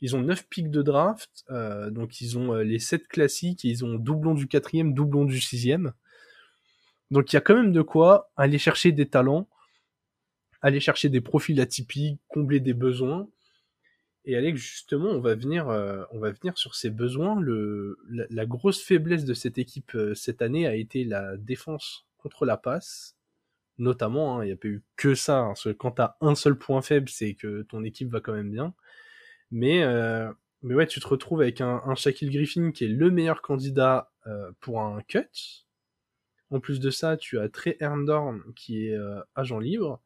Ils 0.00 0.14
ont 0.14 0.22
9 0.22 0.48
pics 0.48 0.70
de 0.70 0.82
draft, 0.82 1.44
euh, 1.50 1.90
donc 1.90 2.20
ils 2.20 2.38
ont 2.38 2.54
euh, 2.54 2.62
les 2.62 2.78
7 2.78 3.08
classiques, 3.08 3.64
et 3.64 3.68
ils 3.68 3.84
ont 3.84 3.94
doublon 3.96 4.34
du 4.34 4.46
quatrième, 4.46 4.94
doublon 4.94 5.24
du 5.24 5.40
sixième. 5.40 5.92
Donc 7.10 7.32
il 7.32 7.36
y 7.36 7.38
a 7.38 7.40
quand 7.40 7.56
même 7.56 7.72
de 7.72 7.82
quoi 7.82 8.30
aller 8.36 8.58
chercher 8.58 8.92
des 8.92 9.08
talents, 9.08 9.48
aller 10.62 10.80
chercher 10.80 11.08
des 11.08 11.20
profils 11.20 11.60
atypiques, 11.60 12.20
combler 12.28 12.60
des 12.60 12.74
besoins. 12.74 13.28
Et 14.24 14.36
Alex, 14.36 14.60
justement, 14.60 15.08
on 15.10 15.20
va 15.20 15.34
venir, 15.34 15.68
euh, 15.68 16.04
on 16.12 16.18
va 16.18 16.30
venir 16.30 16.58
sur 16.58 16.74
ses 16.74 16.90
besoins. 16.90 17.40
Le, 17.40 17.98
la, 18.08 18.46
grosse 18.46 18.82
faiblesse 18.82 19.24
de 19.24 19.34
cette 19.34 19.56
équipe 19.58 19.94
euh, 19.94 20.14
cette 20.14 20.42
année 20.42 20.66
a 20.66 20.74
été 20.74 21.04
la 21.04 21.36
défense 21.38 22.06
contre 22.18 22.44
la 22.44 22.58
passe, 22.58 23.16
notamment. 23.78 24.38
Hein, 24.38 24.44
il 24.44 24.48
n'y 24.48 24.52
a 24.52 24.56
pas 24.56 24.68
eu 24.68 24.82
que 24.96 25.14
ça. 25.14 25.38
Hein, 25.38 25.54
quand 25.78 25.92
t'as 25.92 26.16
un 26.20 26.34
seul 26.34 26.56
point 26.56 26.82
faible, 26.82 27.08
c'est 27.08 27.34
que 27.34 27.62
ton 27.62 27.82
équipe 27.82 28.10
va 28.10 28.20
quand 28.20 28.34
même 28.34 28.50
bien. 28.50 28.74
Mais, 29.50 29.82
euh, 29.82 30.30
mais 30.62 30.74
ouais, 30.74 30.86
tu 30.86 31.00
te 31.00 31.08
retrouves 31.08 31.40
avec 31.40 31.62
un, 31.62 31.82
un 31.86 31.94
Shaquille 31.94 32.30
Griffin 32.30 32.72
qui 32.72 32.84
est 32.84 32.88
le 32.88 33.10
meilleur 33.10 33.42
candidat 33.42 34.12
pour 34.60 34.82
un 34.82 35.00
cut. 35.08 35.64
En 36.50 36.60
plus 36.60 36.78
de 36.78 36.90
ça, 36.90 37.16
tu 37.16 37.38
as 37.40 37.48
Trey 37.48 37.76
Herndorn 37.80 38.42
qui 38.54 38.86
est 38.86 38.96
agent 39.34 39.58
libre 39.58 40.00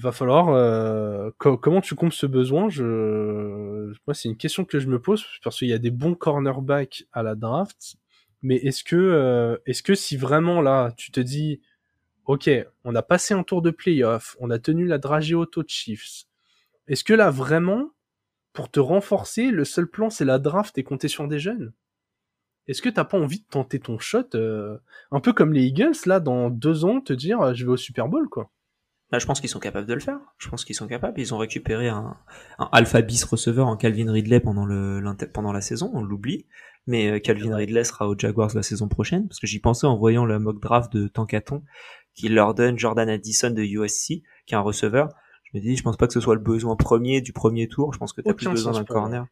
va 0.00 0.12
falloir 0.12 0.48
euh, 0.50 1.30
comment 1.38 1.80
tu 1.80 1.94
comptes 1.94 2.12
ce 2.12 2.26
besoin? 2.26 2.68
Je 2.68 3.92
moi 4.06 4.14
c'est 4.14 4.28
une 4.28 4.36
question 4.36 4.64
que 4.64 4.78
je 4.78 4.88
me 4.88 5.00
pose 5.00 5.24
parce 5.42 5.58
qu'il 5.58 5.68
y 5.68 5.72
a 5.72 5.78
des 5.78 5.90
bons 5.90 6.14
cornerbacks 6.14 7.04
à 7.12 7.22
la 7.22 7.34
draft 7.34 7.96
mais 8.42 8.56
est-ce 8.56 8.84
que 8.84 8.96
euh, 8.96 9.56
est-ce 9.66 9.82
que 9.82 9.94
si 9.94 10.16
vraiment 10.16 10.60
là 10.60 10.92
tu 10.96 11.10
te 11.10 11.20
dis 11.20 11.60
ok 12.26 12.50
on 12.84 12.94
a 12.94 13.02
passé 13.02 13.34
un 13.34 13.42
tour 13.42 13.62
de 13.62 13.70
playoff 13.70 14.36
on 14.40 14.50
a 14.50 14.58
tenu 14.58 14.86
la 14.86 14.98
dragée 14.98 15.34
auto 15.34 15.62
de 15.62 15.68
Chiefs 15.68 16.26
est-ce 16.86 17.04
que 17.04 17.14
là 17.14 17.30
vraiment 17.30 17.92
pour 18.52 18.70
te 18.70 18.80
renforcer 18.80 19.50
le 19.50 19.64
seul 19.64 19.86
plan 19.86 20.10
c'est 20.10 20.24
la 20.24 20.38
draft 20.38 20.76
et 20.78 20.84
compter 20.84 21.08
sur 21.08 21.28
des 21.28 21.38
jeunes? 21.38 21.72
Est-ce 22.66 22.82
que 22.82 22.88
t'as 22.88 23.04
pas 23.04 23.18
envie 23.18 23.40
de 23.40 23.46
tenter 23.48 23.80
ton 23.80 23.98
shot, 23.98 24.34
euh, 24.34 24.76
un 25.10 25.20
peu 25.20 25.32
comme 25.32 25.54
les 25.54 25.64
Eagles, 25.64 25.96
là, 26.04 26.20
dans 26.20 26.50
deux 26.50 26.84
ans, 26.84 27.00
te 27.00 27.14
dire, 27.14 27.54
je 27.54 27.64
vais 27.64 27.72
au 27.72 27.76
Super 27.78 28.08
Bowl, 28.08 28.28
quoi? 28.28 28.50
Bah, 29.10 29.18
je 29.18 29.26
pense 29.26 29.40
qu'ils 29.40 29.48
sont 29.48 29.58
capables 29.58 29.86
de 29.86 29.94
le 29.94 30.00
faire. 30.00 30.18
Je 30.38 30.48
pense 30.48 30.64
qu'ils 30.64 30.74
sont 30.74 30.86
capables. 30.86 31.18
Ils 31.20 31.32
ont 31.34 31.38
récupéré 31.38 31.88
un, 31.88 32.16
un 32.58 32.68
alpha 32.72 33.00
bis 33.00 33.24
receveur 33.24 33.66
en 33.66 33.76
Calvin 33.76 34.12
Ridley 34.12 34.40
pendant 34.40 34.66
le 34.66 35.00
pendant 35.32 35.52
la 35.52 35.60
saison, 35.60 35.90
on 35.94 36.02
l'oublie. 36.02 36.46
Mais 36.86 37.10
euh, 37.10 37.18
Calvin 37.18 37.54
Ridley 37.54 37.84
sera 37.84 38.08
aux 38.08 38.18
Jaguars 38.18 38.54
la 38.54 38.62
saison 38.62 38.88
prochaine 38.88 39.28
parce 39.28 39.40
que 39.40 39.46
j'y 39.46 39.60
pensais 39.60 39.86
en 39.86 39.96
voyant 39.96 40.24
le 40.24 40.38
mock 40.38 40.60
draft 40.60 40.92
de 40.92 41.08
Tankaton 41.08 41.62
qui 42.14 42.28
leur 42.28 42.54
donne 42.54 42.78
Jordan 42.78 43.08
Addison 43.08 43.50
de 43.50 43.62
USC, 43.62 44.22
qui 44.46 44.54
est 44.54 44.54
un 44.54 44.60
receveur. 44.60 45.08
Je 45.44 45.56
me 45.56 45.62
dis, 45.62 45.76
je 45.76 45.82
pense 45.82 45.96
pas 45.96 46.06
que 46.06 46.12
ce 46.12 46.20
soit 46.20 46.34
le 46.34 46.40
besoin 46.40 46.76
premier 46.76 47.20
du 47.20 47.32
premier 47.32 47.68
tour. 47.68 47.92
Je 47.94 47.98
pense 47.98 48.12
que 48.12 48.20
tu 48.20 48.28
as 48.28 48.34
plus 48.34 48.48
besoin 48.48 48.72
d'un 48.72 48.84
corner. 48.84 49.26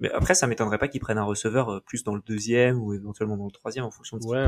Mais 0.00 0.10
après, 0.10 0.34
ça 0.34 0.46
m'étonnerait 0.46 0.78
pas 0.78 0.88
qu'ils 0.88 1.00
prennent 1.00 1.18
un 1.18 1.24
receveur 1.24 1.68
euh, 1.70 1.80
plus 1.80 2.04
dans 2.04 2.14
le 2.14 2.22
deuxième 2.26 2.80
ou 2.82 2.94
éventuellement 2.94 3.36
dans 3.36 3.46
le 3.46 3.50
troisième 3.50 3.84
en 3.84 3.90
fonction 3.90 4.16
de 4.16 4.22
ce 4.22 4.28
ouais, 4.28 4.46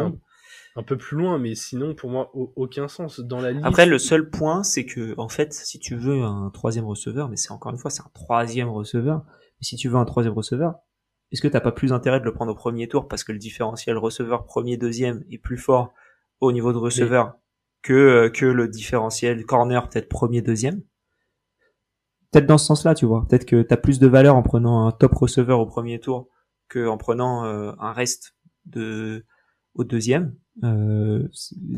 un 0.77 0.83
peu 0.83 0.97
plus 0.97 1.17
loin, 1.17 1.39
mais 1.39 1.55
sinon, 1.55 1.95
pour 1.95 2.11
moi, 2.11 2.31
aucun 2.35 2.89
sens. 2.89 3.21
Dans 3.21 3.41
la 3.41 3.53
liste... 3.53 3.65
Après, 3.65 3.87
le 3.87 3.99
seul 3.99 4.31
point, 4.31 4.63
c'est 4.63 4.85
que, 4.85 5.15
en 5.19 5.29
fait, 5.29 5.53
si 5.53 5.79
tu 5.79 5.97
veux 5.97 6.23
un 6.23 6.51
troisième 6.51 6.85
receveur, 6.85 7.29
mais 7.29 7.37
c'est 7.37 7.53
encore 7.53 7.73
une 7.73 7.79
fois, 7.79 7.91
c'est 7.91 8.03
un 8.03 8.11
troisième 8.15 8.69
receveur, 8.69 9.25
mais 9.27 9.63
si 9.63 9.77
tu 9.77 9.89
veux 9.89 9.97
un 9.97 10.05
troisième 10.05 10.35
receveur, 10.35 10.75
est-ce 11.33 11.43
que 11.43 11.49
t'as 11.49 11.61
pas 11.61 11.73
plus 11.73 11.93
intérêt 11.93 12.21
de 12.21 12.25
le 12.25 12.33
prendre 12.33 12.53
au 12.53 12.57
premier 12.57 12.89
tour 12.89 13.09
parce 13.09 13.25
que 13.25 13.33
le 13.33 13.39
différentiel 13.39 13.97
receveur 13.97 14.45
premier, 14.45 14.77
deuxième 14.77 15.25
est 15.31 15.39
plus 15.39 15.59
fort 15.59 15.93
au 16.41 16.53
niveau 16.53 16.73
de 16.73 16.79
receveur 16.79 17.35
que, 17.83 17.93
euh, 17.93 18.31
que 18.31 18.47
le 18.47 18.69
différentiel 18.69 19.45
corner 19.45 19.89
peut-être 19.89 20.09
premier, 20.09 20.43
deuxième? 20.43 20.83
Peut-être 22.31 22.47
dans 22.47 22.59
ce 22.59 22.67
sens-là, 22.67 22.95
tu 22.95 23.07
vois. 23.07 23.27
Peut-être 23.29 23.45
que 23.45 23.63
t'as 23.63 23.77
plus 23.77 23.99
de 23.99 24.07
valeur 24.07 24.37
en 24.37 24.43
prenant 24.43 24.87
un 24.87 24.93
top 24.93 25.15
receveur 25.15 25.61
au 25.61 25.67
premier 25.67 25.99
tour 25.99 26.29
que 26.69 26.87
en 26.87 26.97
prenant 26.97 27.45
euh, 27.45 27.73
un 27.81 27.93
reste 27.93 28.37
de 28.67 29.25
au 29.75 29.85
deuxième. 29.85 30.35
Euh, 30.65 31.29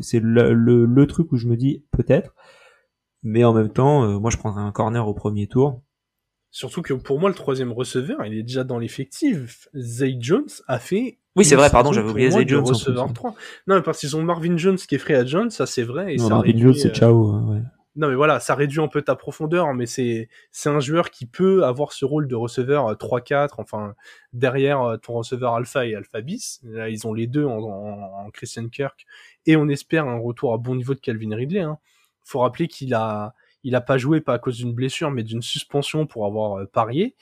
c'est 0.01 0.19
le, 0.19 0.53
le, 0.53 1.07
truc 1.07 1.31
où 1.31 1.37
je 1.37 1.47
me 1.47 1.55
dis 1.55 1.85
peut-être, 1.91 2.35
mais 3.21 3.43
en 3.43 3.53
même 3.53 3.69
temps, 3.69 4.03
euh, 4.03 4.19
moi 4.19 4.29
je 4.29 4.37
prendrais 4.37 4.61
un 4.61 4.71
corner 4.71 5.07
au 5.07 5.13
premier 5.13 5.47
tour. 5.47 5.81
Surtout 6.51 6.81
que 6.81 6.93
pour 6.93 7.19
moi 7.19 7.29
le 7.29 7.35
troisième 7.35 7.71
receveur, 7.71 8.25
il 8.25 8.37
est 8.37 8.43
déjà 8.43 8.63
dans 8.63 8.77
l'effectif. 8.77 9.67
Zay 9.75 10.17
Jones 10.19 10.49
a 10.67 10.79
fait. 10.79 11.19
Oui, 11.35 11.45
c'est 11.45 11.55
vrai, 11.55 11.71
pardon, 11.71 11.91
j'avais 11.93 12.11
oublié 12.11 12.29
Zay 12.29 12.47
Jones. 12.47 12.63
Receveur 12.63 13.11
3. 13.11 13.35
Non, 13.65 13.75
mais 13.75 13.81
parce 13.81 13.99
qu'ils 13.99 14.15
ont 14.15 14.21
Marvin 14.21 14.55
Jones 14.57 14.77
qui 14.77 14.95
est 14.95 14.99
free 14.99 15.15
à 15.15 15.25
Jones, 15.25 15.49
ça 15.49 15.65
c'est 15.65 15.83
vrai. 15.83 16.13
Et 16.13 16.17
non, 16.17 16.29
Marvin 16.29 16.57
Jones, 16.57 16.75
c'est 16.75 16.89
euh, 16.89 16.93
ciao. 16.93 17.39
Ouais. 17.49 17.61
Non 17.95 18.09
mais 18.09 18.15
voilà, 18.15 18.39
ça 18.39 18.55
réduit 18.55 18.81
un 18.81 18.87
peu 18.87 19.03
ta 19.03 19.15
profondeur, 19.15 19.71
mais 19.75 19.85
c'est 19.85 20.27
c'est 20.51 20.69
un 20.69 20.79
joueur 20.79 21.11
qui 21.11 21.27
peut 21.27 21.63
avoir 21.63 21.93
ce 21.93 22.05
rôle 22.05 22.27
de 22.27 22.35
receveur 22.35 22.91
3-4, 22.93 23.33
euh, 23.33 23.47
enfin 23.59 23.93
derrière 24.33 24.81
euh, 24.81 24.97
ton 24.97 25.13
receveur 25.13 25.53
alpha 25.53 25.85
et 25.85 25.93
alpha 25.93 26.21
bis. 26.21 26.59
Là 26.63 26.89
ils 26.89 27.05
ont 27.05 27.13
les 27.13 27.27
deux 27.27 27.45
en, 27.45 27.59
en, 27.59 28.31
Christian 28.31 28.67
Kirk 28.69 29.05
et 29.45 29.55
on 29.57 29.67
espère 29.69 30.07
un 30.07 30.17
retour 30.17 30.53
à 30.53 30.57
bon 30.57 30.75
niveau 30.75 30.95
de 30.95 30.99
Calvin 30.99 31.35
Ridley. 31.35 31.61
Hein. 31.61 31.77
Faut 32.23 32.39
rappeler 32.39 32.67
qu'il 32.67 32.95
a 32.95 33.35
il 33.63 33.75
a 33.75 33.81
pas 33.81 33.97
joué 33.99 34.21
pas 34.21 34.33
à 34.33 34.39
cause 34.39 34.57
d'une 34.57 34.73
blessure, 34.73 35.11
mais 35.11 35.23
d'une 35.23 35.43
suspension 35.43 36.07
pour 36.07 36.25
avoir 36.25 36.61
euh, 36.61 36.65
parié. 36.65 37.15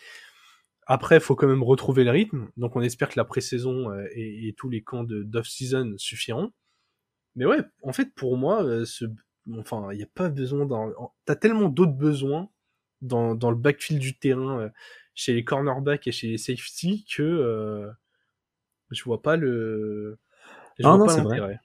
Après, 0.88 1.20
faut 1.20 1.36
quand 1.36 1.48
même 1.48 1.64
retrouver 1.64 2.04
le 2.06 2.12
rythme, 2.12 2.50
donc 2.58 2.76
on 2.76 2.82
espère 2.82 3.10
que 3.10 3.18
la 3.18 3.26
pré-saison 3.26 3.94
et, 4.16 4.48
et, 4.48 4.54
tous 4.54 4.70
les 4.70 4.82
camps 4.82 5.06
d'off-season 5.06 5.96
suffiront. 5.98 6.52
Mais 7.36 7.46
ouais, 7.46 7.60
en 7.84 7.94
fait 7.94 8.14
pour 8.16 8.38
moi, 8.38 8.66
ce 8.86 9.06
enfin, 9.60 9.90
il 9.92 9.98
n'y 9.98 10.04
a 10.04 10.10
pas 10.14 10.30
besoin 10.30 10.66
d'un. 10.66 10.94
T'as 11.26 11.36
tellement 11.36 11.70
d'autres 11.70 11.94
besoins 11.94 12.50
dans, 13.02 13.36
dans 13.36 13.52
le 13.52 13.58
backfield 13.58 14.02
du 14.02 14.18
terrain, 14.18 14.60
euh, 14.60 14.70
chez 15.16 15.34
les 15.34 15.44
cornerbacks 15.44 16.08
et 16.08 16.12
chez 16.12 16.28
les 16.28 16.38
safety, 16.38 17.06
que 17.06 17.24
euh, 17.24 17.90
je 18.92 19.04
vois 19.04 19.22
pas 19.22 19.36
le. 19.36 20.20
Je 20.80 20.86
ah 20.86 20.98
non, 20.98 21.08
c'est 21.08 21.22
vrai. 21.22 21.60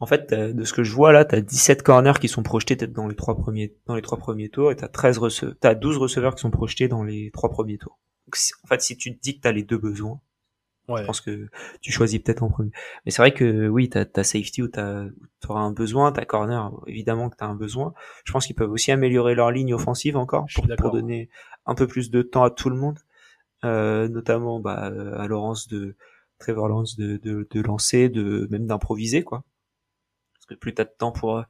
En 0.00 0.06
fait, 0.06 0.32
de 0.32 0.64
ce 0.64 0.72
que 0.72 0.84
je 0.84 0.92
vois 0.92 1.12
là, 1.12 1.24
t'as 1.24 1.40
17 1.40 1.82
corners 1.82 2.20
qui 2.20 2.28
sont 2.28 2.44
projetés 2.44 2.76
peut-être 2.76 2.92
dans 2.92 3.08
les 3.08 3.16
trois 3.16 3.36
premiers 3.36 3.74
dans 3.86 3.96
les 3.96 4.02
trois 4.02 4.16
premiers 4.16 4.48
tours 4.48 4.70
et 4.70 4.76
t'as 4.76 4.86
13 4.86 5.18
receveurs, 5.18 5.56
t'as 5.58 5.74
12 5.74 5.96
receveurs 5.96 6.36
qui 6.36 6.42
sont 6.42 6.52
projetés 6.52 6.86
dans 6.86 7.02
les 7.02 7.32
trois 7.32 7.50
premiers 7.50 7.78
tours. 7.78 7.98
en 8.62 8.68
fait, 8.68 8.80
si 8.80 8.96
tu 8.96 9.16
te 9.16 9.20
dis 9.20 9.36
que 9.36 9.40
t'as 9.40 9.50
les 9.50 9.64
deux 9.64 9.78
besoins, 9.78 10.20
je 10.96 11.02
pense 11.02 11.20
que 11.20 11.48
tu 11.80 11.92
choisis 11.92 12.18
peut-être 12.20 12.42
en 12.42 12.48
premier. 12.48 12.70
Mais 13.04 13.10
c'est 13.10 13.20
vrai 13.22 13.32
que 13.32 13.68
oui, 13.68 13.88
t'as 13.88 14.04
ta 14.04 14.24
safety 14.24 14.62
ou 14.62 14.68
t'as 14.68 15.04
auras 15.48 15.60
un 15.60 15.72
besoin, 15.72 16.12
ta 16.12 16.24
corner, 16.24 16.72
évidemment 16.86 17.28
que 17.28 17.36
t'as 17.36 17.46
un 17.46 17.54
besoin. 17.54 17.92
Je 18.24 18.32
pense 18.32 18.46
qu'ils 18.46 18.56
peuvent 18.56 18.70
aussi 18.70 18.90
améliorer 18.90 19.34
leur 19.34 19.50
ligne 19.50 19.74
offensive 19.74 20.16
encore 20.16 20.46
pour, 20.54 20.90
donner 20.90 21.28
un 21.66 21.74
peu 21.74 21.86
plus 21.86 22.10
de 22.10 22.22
temps 22.22 22.44
à 22.44 22.50
tout 22.50 22.70
le 22.70 22.76
monde, 22.76 22.98
euh, 23.64 24.08
notamment 24.08 24.60
bah, 24.60 24.92
à 25.16 25.26
Laurence 25.26 25.68
de 25.68 25.96
Trevor 26.38 26.68
Lawrence 26.68 26.96
de, 26.96 27.16
de, 27.18 27.46
de 27.50 27.60
lancer, 27.60 28.08
de 28.08 28.48
même 28.50 28.66
d'improviser 28.66 29.22
quoi. 29.22 29.44
Parce 30.34 30.46
que 30.46 30.54
plus 30.54 30.72
t'as 30.72 30.84
de 30.84 30.94
temps 30.96 31.12
pour 31.12 31.44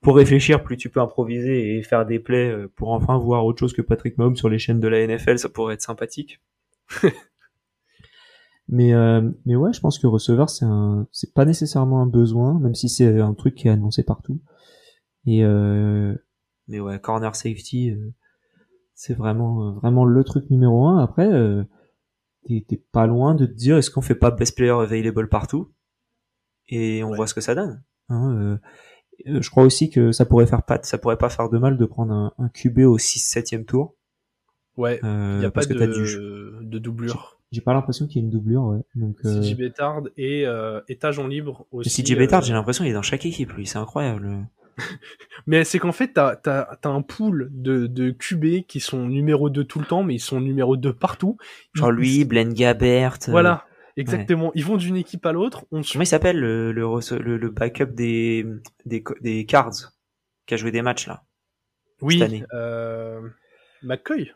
pour 0.00 0.16
réfléchir, 0.16 0.62
plus 0.62 0.76
tu 0.76 0.88
peux 0.88 1.00
improviser 1.00 1.76
et 1.76 1.82
faire 1.82 2.06
des 2.06 2.18
plays 2.18 2.50
euh, 2.50 2.72
pour 2.74 2.92
enfin 2.92 3.18
voir 3.18 3.44
autre 3.44 3.58
chose 3.58 3.74
que 3.74 3.82
Patrick 3.82 4.16
Mahomes 4.16 4.36
sur 4.36 4.48
les 4.48 4.58
chaînes 4.58 4.80
de 4.80 4.88
la 4.88 5.06
NFL, 5.06 5.38
ça 5.38 5.48
pourrait 5.48 5.74
être 5.74 5.82
sympathique. 5.82 6.40
Mais 8.72 8.94
euh, 8.94 9.28
mais 9.46 9.56
ouais, 9.56 9.72
je 9.72 9.80
pense 9.80 9.98
que 9.98 10.06
receveur 10.06 10.48
c'est 10.48 10.64
un 10.64 11.08
c'est 11.10 11.34
pas 11.34 11.44
nécessairement 11.44 12.02
un 12.02 12.06
besoin, 12.06 12.58
même 12.60 12.76
si 12.76 12.88
c'est 12.88 13.20
un 13.20 13.34
truc 13.34 13.56
qui 13.56 13.66
est 13.66 13.70
annoncé 13.70 14.04
partout. 14.04 14.40
Et 15.26 15.44
euh, 15.44 16.14
mais 16.68 16.78
ouais, 16.78 17.00
corner 17.00 17.34
safety, 17.34 17.90
euh, 17.90 18.14
c'est 18.94 19.14
vraiment 19.14 19.72
vraiment 19.72 20.04
le 20.04 20.22
truc 20.22 20.48
numéro 20.50 20.86
un. 20.86 21.02
Après, 21.02 21.26
euh, 21.26 21.64
t'es 22.46 22.84
pas 22.92 23.06
loin 23.08 23.34
de 23.34 23.44
te 23.44 23.52
dire 23.52 23.76
est-ce 23.76 23.90
qu'on 23.90 24.02
fait 24.02 24.14
pas 24.14 24.30
best 24.30 24.56
player 24.56 24.70
available 24.70 25.28
partout? 25.28 25.72
Et 26.68 27.02
on 27.02 27.12
voit 27.12 27.26
ce 27.26 27.34
que 27.34 27.40
ça 27.40 27.56
donne. 27.56 27.82
Hein, 28.08 28.58
euh, 29.26 29.40
je 29.40 29.50
crois 29.50 29.64
aussi 29.64 29.90
que 29.90 30.12
ça 30.12 30.26
pourrait 30.26 30.46
faire 30.46 30.62
pas 30.62 30.78
ça 30.84 30.96
pourrait 30.96 31.18
pas 31.18 31.28
faire 31.28 31.50
de 31.50 31.58
mal 31.58 31.76
de 31.76 31.84
prendre 31.86 32.12
un, 32.12 32.32
un 32.38 32.48
QB 32.48 32.78
au 32.86 32.98
6 32.98 33.18
7 33.18 33.66
tour. 33.66 33.96
Ouais, 34.76 35.00
il 35.02 35.42
y 35.42 35.44
a 35.44 35.50
pas 35.50 35.66
de, 35.66 36.62
de 36.62 36.78
doublure. 36.78 37.39
J'ai 37.52 37.60
pas 37.60 37.72
l'impression 37.72 38.06
qu'il 38.06 38.16
y 38.16 38.18
ait 38.20 38.24
une 38.24 38.30
doublure, 38.30 38.62
ouais. 38.62 38.80
Donc, 38.94 39.16
euh... 39.24 39.40
CJ 39.40 39.56
Bettard 39.56 40.02
et 40.16 40.46
euh, 40.46 40.80
étage 40.88 41.18
en 41.18 41.26
libre 41.26 41.66
aussi. 41.72 42.02
CJ 42.02 42.16
Bettard, 42.16 42.42
euh, 42.42 42.46
j'ai 42.46 42.52
l'impression 42.52 42.84
qu'il 42.84 42.92
est 42.92 42.94
dans 42.94 43.02
chaque 43.02 43.26
équipe, 43.26 43.52
lui. 43.52 43.66
C'est 43.66 43.78
incroyable. 43.78 44.46
mais 45.46 45.64
c'est 45.64 45.80
qu'en 45.80 45.90
fait, 45.92 46.12
t'as 46.12 46.38
as, 46.46 46.78
as, 46.82 46.88
un 46.88 47.02
pool 47.02 47.50
de, 47.52 47.86
de 47.88 48.10
QB 48.10 48.66
qui 48.66 48.78
sont 48.78 49.06
numéro 49.06 49.50
2 49.50 49.64
tout 49.64 49.80
le 49.80 49.84
temps, 49.84 50.04
mais 50.04 50.14
ils 50.14 50.20
sont 50.20 50.40
numéro 50.40 50.76
2 50.76 50.92
partout. 50.92 51.38
Genre 51.74 51.90
lui, 51.90 52.24
Blaine 52.24 52.54
Gabert. 52.54 53.18
Euh, 53.28 53.32
voilà. 53.32 53.66
Exactement. 53.96 54.52
Ils 54.54 54.64
vont 54.64 54.76
d'une 54.76 54.96
équipe 54.96 55.26
à 55.26 55.32
l'autre. 55.32 55.64
On... 55.72 55.82
Comment 55.82 56.04
il 56.04 56.06
s'appelle 56.06 56.38
le, 56.38 56.72
le, 56.72 57.36
le, 57.36 57.50
backup 57.50 57.92
des, 57.92 58.46
des, 58.86 59.02
des 59.20 59.44
Cards 59.44 59.92
qui 60.46 60.54
a 60.54 60.56
joué 60.56 60.70
des 60.70 60.82
matchs 60.82 61.08
là? 61.08 61.24
Oui. 62.00 62.18
Cette 62.18 62.28
année. 62.28 62.44
Euh, 62.54 63.20
McCoy. 63.82 64.30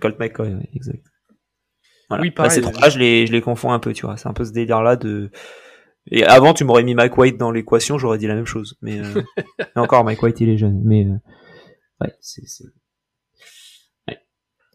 Colt 0.00 0.18
McCoy, 0.18 0.56
exact. 0.74 1.09
Oui, 2.18 2.30
pareil. 2.30 2.50
ces 2.50 2.60
trois 2.60 2.88
je 2.88 2.98
les, 2.98 3.26
je 3.26 3.32
les 3.32 3.40
confonds 3.40 3.72
un 3.72 3.78
peu, 3.78 3.92
tu 3.92 4.06
vois. 4.06 4.16
C'est 4.16 4.28
un 4.28 4.32
peu 4.32 4.44
ce 4.44 4.52
délire-là 4.52 4.96
de. 4.96 5.30
Et 6.10 6.24
avant, 6.24 6.54
tu 6.54 6.64
m'aurais 6.64 6.82
mis 6.82 6.94
Mike 6.94 7.16
White 7.16 7.36
dans 7.36 7.50
l'équation, 7.50 7.98
j'aurais 7.98 8.18
dit 8.18 8.26
la 8.26 8.34
même 8.34 8.46
chose. 8.46 8.76
Mais 8.82 8.98
euh... 8.98 9.22
encore, 9.76 10.04
Mike 10.04 10.22
White, 10.22 10.40
il 10.40 10.48
est 10.48 10.56
jeune. 10.56 10.80
Mais 10.84 11.04
euh... 11.04 11.14
ouais, 12.00 12.12
c'est. 12.20 12.42
Ouais. 14.08 14.18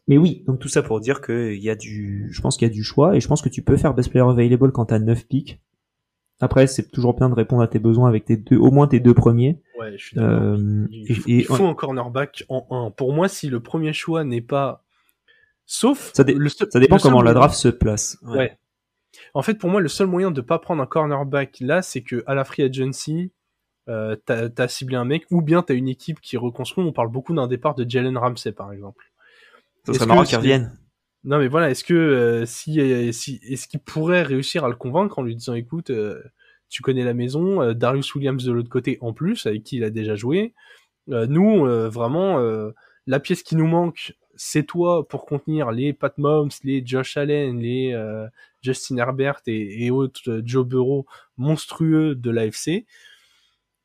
Mais 0.07 0.17
oui, 0.17 0.43
donc 0.47 0.59
tout 0.59 0.69
ça 0.69 0.83
pour 0.83 0.99
dire 0.99 1.21
que 1.21 1.51
il 1.53 1.61
y 1.61 1.69
a 1.69 1.75
du, 1.75 2.29
je 2.31 2.41
pense 2.41 2.57
qu'il 2.57 2.67
y 2.67 2.71
a 2.71 2.73
du 2.73 2.83
choix 2.83 3.15
et 3.15 3.19
je 3.19 3.27
pense 3.27 3.41
que 3.41 3.49
tu 3.49 3.63
peux 3.63 3.75
faire 3.75 3.93
best 3.93 4.09
player 4.09 4.27
available 4.27 4.71
quand 4.71 4.85
t'as 4.85 4.99
9 4.99 5.27
pics. 5.27 5.59
Après, 6.41 6.67
c'est 6.67 6.91
toujours 6.91 7.15
bien 7.15 7.29
de 7.29 7.33
répondre 7.33 7.61
à 7.61 7.67
tes 7.67 7.79
besoins 7.79 8.09
avec 8.09 8.25
tes 8.25 8.35
deux, 8.35 8.57
au 8.57 8.69
moins 8.69 8.87
tes 8.87 8.99
deux 8.99 9.13
premiers. 9.13 9.61
Ouais, 9.79 9.97
je 9.97 10.05
suis 10.05 10.15
d'accord. 10.17 10.31
Euh, 10.31 10.87
il, 10.91 11.15
faut, 11.15 11.23
il 11.27 11.43
faut 11.45 11.65
un 11.65 11.73
cornerback 11.73 12.43
en 12.49 12.67
1. 12.69 12.91
Pour 12.91 13.13
moi, 13.13 13.29
si 13.29 13.47
le 13.47 13.61
premier 13.61 13.93
choix 13.93 14.25
n'est 14.25 14.41
pas 14.41 14.84
Sauf 15.65 16.11
ça, 16.13 16.23
ça 16.69 16.79
dépend 16.79 16.97
comment 16.97 17.21
la 17.21 17.33
draft 17.33 17.55
se 17.55 17.69
place. 17.69 18.17
Ouais. 18.23 18.57
En 19.33 19.41
fait, 19.41 19.55
pour 19.55 19.69
moi, 19.69 19.81
le 19.81 19.87
seul 19.87 20.07
moyen 20.07 20.31
de 20.31 20.41
pas 20.41 20.59
prendre 20.59 20.81
un 20.81 20.85
cornerback 20.85 21.57
là, 21.59 21.81
c'est 21.81 22.01
que 22.01 22.23
à 22.27 22.35
la 22.35 22.43
free 22.43 22.63
agency, 22.63 23.31
euh, 23.87 24.15
t'as 24.25 24.49
as 24.57 24.67
ciblé 24.67 24.95
un 24.95 25.05
mec, 25.05 25.25
ou 25.31 25.41
bien 25.41 25.61
t'as 25.61 25.73
une 25.73 25.87
équipe 25.87 26.19
qui 26.21 26.37
reconstruit. 26.37 26.83
On 26.83 26.93
parle 26.93 27.09
beaucoup 27.09 27.33
d'un 27.33 27.47
départ 27.47 27.75
de 27.75 27.89
Jalen 27.89 28.17
Ramsey, 28.17 28.51
par 28.51 28.71
exemple. 28.71 29.05
Ça 29.85 29.93
serait 29.93 30.05
marrant 30.05 30.23
qu'il 30.23 30.37
revienne. 30.37 30.77
Non, 31.23 31.39
mais 31.39 31.47
voilà, 31.47 31.71
est-ce 31.71 31.83
que 31.83 31.93
euh, 31.93 32.45
si, 32.45 32.79
euh, 32.79 33.11
si 33.11 33.39
est-ce 33.49 33.67
qu'il 33.67 33.79
pourrait 33.79 34.21
réussir 34.21 34.63
à 34.63 34.69
le 34.69 34.75
convaincre 34.75 35.17
en 35.17 35.23
lui 35.23 35.35
disant, 35.35 35.55
écoute, 35.55 35.89
euh, 35.89 36.21
tu 36.69 36.83
connais 36.83 37.03
la 37.03 37.15
maison, 37.15 37.73
Darius 37.73 38.13
Williams 38.13 38.43
de 38.43 38.51
l'autre 38.51 38.69
côté 38.69 38.97
en 39.01 39.13
plus, 39.13 39.45
avec 39.47 39.63
qui 39.63 39.77
il 39.77 39.83
a 39.83 39.89
déjà 39.89 40.15
joué. 40.15 40.53
nous, 41.07 41.65
vraiment, 41.89 42.39
la 43.05 43.19
pièce 43.19 43.43
qui 43.43 43.55
nous 43.55 43.67
manque, 43.67 44.13
c'est 44.35 44.63
toi 44.63 45.07
pour 45.07 45.25
contenir 45.25 45.71
les 45.71 45.93
Pat 45.93 46.17
Moms, 46.17 46.49
les 46.63 46.85
Josh 46.85 47.17
Allen, 47.17 47.59
les 47.59 47.93
euh, 47.93 48.27
Justin 48.61 48.97
Herbert 48.97 49.41
et, 49.47 49.89
autres 49.91 50.21
euh, 50.29 50.41
Joe 50.45 50.65
Burrow 50.65 51.05
monstrueux 51.37 52.15
de 52.15 52.29
l'AFC. 52.31 52.85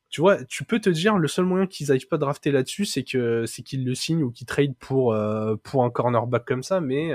Tu 0.09 0.19
vois, 0.19 0.43
tu 0.43 0.65
peux 0.65 0.79
te 0.79 0.89
dire 0.89 1.17
le 1.17 1.27
seul 1.27 1.45
moyen 1.45 1.67
qu'ils 1.67 1.87
n'aillent 1.87 2.05
pas 2.05 2.17
drafter 2.17 2.51
là-dessus, 2.51 2.85
c'est 2.85 3.03
que 3.03 3.45
c'est 3.45 3.63
qu'ils 3.63 3.85
le 3.85 3.95
signent 3.95 4.23
ou 4.23 4.31
qu'ils 4.31 4.45
trade 4.45 4.75
pour 4.77 5.13
euh, 5.13 5.55
pour 5.63 5.85
un 5.85 5.89
cornerback 5.89 6.45
comme 6.45 6.63
ça, 6.63 6.81
mais 6.81 7.13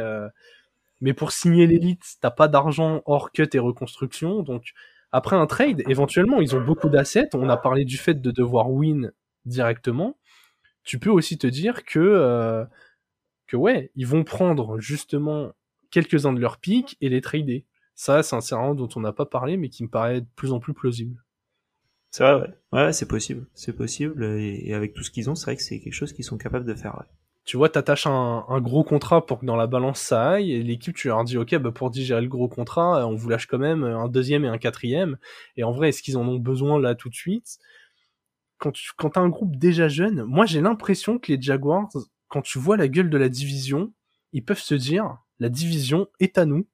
Mais 1.02 1.12
pour 1.12 1.32
signer 1.32 1.66
l'élite, 1.66 2.02
t'as 2.22 2.30
pas 2.30 2.48
d'argent 2.48 3.02
hors 3.04 3.30
cut 3.30 3.48
et 3.52 3.58
reconstruction. 3.58 4.42
Donc, 4.42 4.72
après 5.12 5.36
un 5.36 5.46
trade, 5.46 5.82
éventuellement, 5.88 6.40
ils 6.40 6.56
ont 6.56 6.62
beaucoup 6.62 6.88
d'assets. 6.88 7.28
On 7.34 7.50
a 7.50 7.58
parlé 7.58 7.84
du 7.84 7.98
fait 7.98 8.14
de 8.14 8.30
devoir 8.30 8.70
win 8.70 9.12
directement. 9.44 10.16
Tu 10.84 10.98
peux 10.98 11.10
aussi 11.10 11.36
te 11.36 11.46
dire 11.46 11.84
que, 11.84 12.66
que 13.46 13.56
ouais, 13.56 13.90
ils 13.96 14.06
vont 14.06 14.24
prendre 14.24 14.78
justement 14.78 15.52
quelques-uns 15.90 16.32
de 16.32 16.40
leurs 16.40 16.58
pics 16.58 16.96
et 17.00 17.08
les 17.08 17.20
trader. 17.20 17.64
Ça, 17.94 18.22
c'est 18.22 18.36
un 18.36 18.40
scénario 18.40 18.74
dont 18.74 18.88
on 18.96 19.00
n'a 19.00 19.12
pas 19.12 19.26
parlé, 19.26 19.56
mais 19.56 19.68
qui 19.68 19.82
me 19.82 19.88
paraît 19.88 20.20
de 20.20 20.26
plus 20.36 20.52
en 20.52 20.60
plus 20.60 20.74
plausible. 20.74 21.22
C'est 22.10 22.24
vrai, 22.24 22.40
ouais. 22.40 22.78
Ouais, 22.78 22.92
c'est 22.92 23.08
possible. 23.08 23.46
C'est 23.54 23.72
possible. 23.72 24.24
Et, 24.24 24.74
avec 24.74 24.94
tout 24.94 25.02
ce 25.02 25.10
qu'ils 25.10 25.30
ont, 25.30 25.34
c'est 25.34 25.46
vrai 25.46 25.56
que 25.56 25.62
c'est 25.62 25.80
quelque 25.80 25.92
chose 25.92 26.12
qu'ils 26.12 26.24
sont 26.24 26.38
capables 26.38 26.66
de 26.66 26.74
faire. 26.74 27.04
Tu 27.44 27.56
vois, 27.56 27.68
t'attaches 27.68 28.06
un, 28.06 28.44
un 28.48 28.60
gros 28.60 28.84
contrat 28.84 29.24
pour 29.24 29.38
que 29.38 29.46
dans 29.46 29.54
la 29.56 29.66
balance 29.66 30.00
ça 30.00 30.30
aille, 30.30 30.52
et 30.52 30.62
l'équipe, 30.62 30.96
tu 30.96 31.08
leur 31.08 31.24
dis, 31.24 31.38
ok, 31.38 31.56
bah 31.56 31.70
pour 31.70 31.90
digérer 31.90 32.20
le 32.20 32.28
gros 32.28 32.48
contrat, 32.48 33.06
on 33.06 33.14
vous 33.14 33.28
lâche 33.28 33.46
quand 33.46 33.58
même 33.58 33.84
un 33.84 34.08
deuxième 34.08 34.44
et 34.44 34.48
un 34.48 34.58
quatrième. 34.58 35.16
Et 35.56 35.62
en 35.62 35.72
vrai, 35.72 35.90
est-ce 35.90 36.02
qu'ils 36.02 36.18
en 36.18 36.26
ont 36.26 36.38
besoin 36.38 36.80
là 36.80 36.94
tout 36.94 37.08
de 37.08 37.14
suite? 37.14 37.58
Quand 38.58 38.72
tu 38.72 38.90
quand 38.96 39.10
t'as 39.10 39.20
un 39.20 39.28
groupe 39.28 39.56
déjà 39.56 39.86
jeune, 39.88 40.24
moi 40.24 40.46
j'ai 40.46 40.60
l'impression 40.60 41.18
que 41.18 41.32
les 41.32 41.40
Jaguars, 41.40 41.88
quand 42.28 42.42
tu 42.42 42.58
vois 42.58 42.76
la 42.76 42.88
gueule 42.88 43.10
de 43.10 43.18
la 43.18 43.28
division, 43.28 43.92
ils 44.32 44.44
peuvent 44.44 44.58
se 44.58 44.74
dire, 44.74 45.18
la 45.38 45.48
division 45.48 46.08
est 46.20 46.38
à 46.38 46.46
nous 46.46 46.66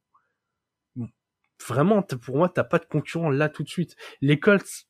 vraiment, 1.68 2.02
pour 2.02 2.36
moi, 2.36 2.48
t'as 2.48 2.64
pas 2.64 2.78
de 2.78 2.84
concurrent 2.84 3.30
là 3.30 3.48
tout 3.48 3.62
de 3.62 3.68
suite. 3.68 3.96
Les 4.20 4.38
Colts, 4.38 4.86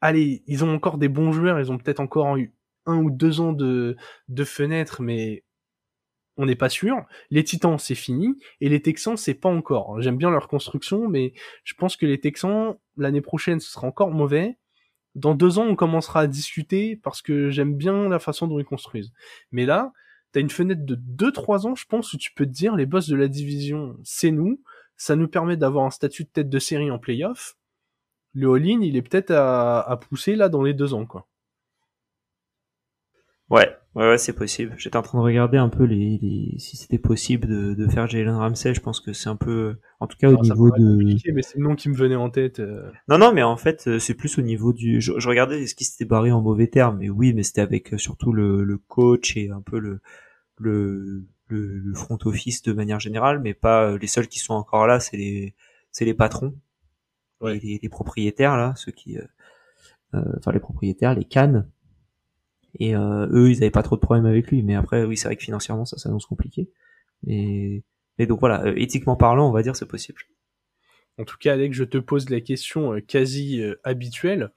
allez, 0.00 0.42
ils 0.46 0.64
ont 0.64 0.74
encore 0.74 0.98
des 0.98 1.08
bons 1.08 1.32
joueurs, 1.32 1.60
ils 1.60 1.72
ont 1.72 1.78
peut-être 1.78 2.00
encore 2.00 2.36
eu 2.36 2.54
un 2.86 2.96
ou 2.96 3.10
deux 3.10 3.40
ans 3.40 3.52
de, 3.52 3.96
de 4.28 4.44
fenêtre, 4.44 5.02
mais 5.02 5.44
on 6.36 6.46
n'est 6.46 6.56
pas 6.56 6.68
sûr. 6.68 7.04
Les 7.30 7.44
Titans, 7.44 7.78
c'est 7.78 7.94
fini, 7.94 8.38
et 8.60 8.68
les 8.68 8.80
Texans, 8.80 9.16
c'est 9.16 9.34
pas 9.34 9.48
encore. 9.48 10.00
J'aime 10.00 10.16
bien 10.16 10.30
leur 10.30 10.48
construction, 10.48 11.08
mais 11.08 11.34
je 11.64 11.74
pense 11.74 11.96
que 11.96 12.06
les 12.06 12.20
Texans, 12.20 12.76
l'année 12.96 13.20
prochaine, 13.20 13.60
ce 13.60 13.70
sera 13.70 13.86
encore 13.86 14.10
mauvais. 14.10 14.58
Dans 15.18 15.34
deux 15.34 15.58
ans, 15.58 15.66
on 15.66 15.76
commencera 15.76 16.20
à 16.20 16.26
discuter 16.26 16.96
parce 16.96 17.22
que 17.22 17.50
j'aime 17.50 17.74
bien 17.74 18.08
la 18.08 18.18
façon 18.18 18.46
dont 18.46 18.58
ils 18.58 18.64
construisent. 18.64 19.12
Mais 19.52 19.66
là, 19.66 19.92
t'as 20.32 20.40
une 20.40 20.50
fenêtre 20.50 20.84
de 20.84 20.94
deux, 20.94 21.32
trois 21.32 21.66
ans, 21.66 21.74
je 21.74 21.84
pense, 21.86 22.12
où 22.12 22.18
tu 22.18 22.32
peux 22.32 22.46
te 22.46 22.50
dire, 22.50 22.76
les 22.76 22.86
boss 22.86 23.08
de 23.08 23.16
la 23.16 23.28
division, 23.28 23.96
c'est 24.04 24.30
nous 24.30 24.60
ça 24.98 25.16
nous 25.16 25.28
permet 25.28 25.56
d'avoir 25.56 25.86
un 25.86 25.90
statut 25.90 26.24
de 26.24 26.28
tête 26.28 26.50
de 26.50 26.58
série 26.58 26.90
en 26.90 26.98
playoff. 26.98 27.56
Le 28.34 28.52
all-in, 28.52 28.82
il 28.82 28.96
est 28.96 29.02
peut-être 29.02 29.30
à, 29.30 29.98
pousser 30.08 30.34
là 30.34 30.48
dans 30.48 30.62
les 30.62 30.74
deux 30.74 30.92
ans, 30.92 31.06
quoi. 31.06 31.26
Ouais, 33.48 33.77
ouais, 33.98 34.08
ouais 34.08 34.18
c'est 34.18 34.32
possible. 34.32 34.74
J'étais 34.78 34.96
en 34.96 35.02
train 35.02 35.18
de 35.18 35.24
regarder 35.24 35.58
un 35.58 35.68
peu 35.68 35.84
les, 35.84 36.18
les 36.22 36.58
si 36.58 36.76
c'était 36.76 36.98
possible 36.98 37.46
de, 37.46 37.74
de 37.74 37.88
faire 37.88 38.06
Jalen 38.06 38.34
Ramsey. 38.34 38.74
Je 38.74 38.80
pense 38.80 39.00
que 39.00 39.12
c'est 39.12 39.28
un 39.28 39.36
peu, 39.36 39.76
en 40.00 40.06
tout 40.06 40.16
cas 40.16 40.30
au 40.30 40.40
niveau 40.40 40.70
de. 40.70 41.32
Mais 41.32 41.42
c'est 41.42 41.58
le 41.58 41.64
nom 41.64 41.74
qui 41.74 41.88
me 41.88 41.94
venait 41.94 42.16
en 42.16 42.30
tête. 42.30 42.60
Euh. 42.60 42.90
Non, 43.08 43.18
non, 43.18 43.32
mais 43.32 43.42
en 43.42 43.56
fait, 43.56 43.86
euh, 43.86 43.98
c'est 43.98 44.14
plus 44.14 44.38
au 44.38 44.42
niveau 44.42 44.72
du. 44.72 45.00
Je, 45.00 45.28
regardais 45.28 45.66
ce 45.66 45.74
qui 45.74 45.84
s'était 45.84 46.04
barré 46.04 46.32
en 46.32 46.40
mauvais 46.40 46.68
termes, 46.68 46.98
mais 46.98 47.10
oui, 47.10 47.34
mais 47.34 47.42
c'était 47.42 47.60
avec 47.60 47.92
euh, 47.92 47.98
surtout 47.98 48.32
le, 48.32 48.64
le 48.64 48.78
coach 48.78 49.36
et 49.36 49.50
un 49.50 49.60
peu 49.60 49.78
le 49.78 50.00
le 50.58 51.24
le, 51.48 51.94
front 51.94 52.18
office 52.24 52.62
de 52.62 52.72
manière 52.72 53.00
générale, 53.00 53.40
mais 53.40 53.54
pas 53.54 53.96
les 53.96 54.06
seuls 54.06 54.28
qui 54.28 54.38
sont 54.38 54.54
encore 54.54 54.86
là, 54.86 55.00
c'est 55.00 55.16
les 55.16 55.54
c'est 55.90 56.04
les 56.04 56.14
patrons, 56.14 56.54
les, 57.42 57.78
les, 57.82 57.88
propriétaires 57.88 58.56
là, 58.56 58.74
ceux 58.76 58.92
qui, 58.92 59.18
euh, 59.18 59.22
euh, 60.14 60.22
enfin 60.38 60.52
les 60.52 60.60
propriétaires, 60.60 61.14
les 61.14 61.24
cannes. 61.24 61.68
Et 62.78 62.94
eux, 62.94 63.50
ils 63.50 63.56
avaient 63.58 63.70
pas 63.70 63.82
trop 63.82 63.96
de 63.96 64.00
problèmes 64.00 64.26
avec 64.26 64.50
lui, 64.50 64.62
mais 64.62 64.74
après, 64.74 65.04
oui, 65.04 65.16
c'est 65.16 65.28
vrai 65.28 65.36
que 65.36 65.42
financièrement, 65.42 65.84
ça 65.84 65.98
s'annonce 65.98 66.26
compliqué. 66.26 66.70
Mais, 67.24 67.82
mais 68.18 68.26
donc 68.26 68.40
voilà, 68.40 68.72
éthiquement 68.76 69.16
parlant, 69.16 69.48
on 69.48 69.52
va 69.52 69.62
dire 69.62 69.74
c'est 69.74 69.88
possible. 69.88 70.22
En 71.18 71.24
tout 71.24 71.36
cas, 71.38 71.54
Alex, 71.54 71.76
je 71.76 71.84
te 71.84 71.98
pose 71.98 72.30
la 72.30 72.40
question 72.40 73.00
quasi 73.00 73.60
habituelle, 73.82 74.52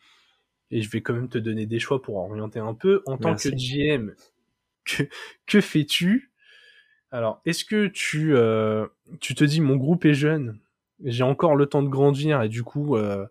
et 0.71 0.81
je 0.81 0.89
vais 0.89 1.01
quand 1.01 1.13
même 1.13 1.29
te 1.29 1.37
donner 1.37 1.65
des 1.65 1.79
choix 1.79 2.01
pour 2.01 2.15
orienter 2.15 2.59
un 2.59 2.73
peu. 2.73 3.03
En 3.05 3.17
tant 3.17 3.35
que 3.35 3.49
GM, 3.49 4.13
que, 4.85 5.03
que 5.45 5.61
fais-tu? 5.61 6.31
Alors, 7.11 7.41
est-ce 7.45 7.65
que 7.65 7.87
tu, 7.87 8.35
euh, 8.35 8.87
tu 9.19 9.35
te 9.35 9.43
dis 9.43 9.59
mon 9.59 9.75
groupe 9.75 10.05
est 10.05 10.13
jeune, 10.13 10.59
j'ai 11.03 11.23
encore 11.23 11.55
le 11.55 11.65
temps 11.65 11.83
de 11.83 11.89
grandir 11.89 12.41
et 12.41 12.49
du 12.49 12.63
coup, 12.63 12.95
euh, 12.95 13.25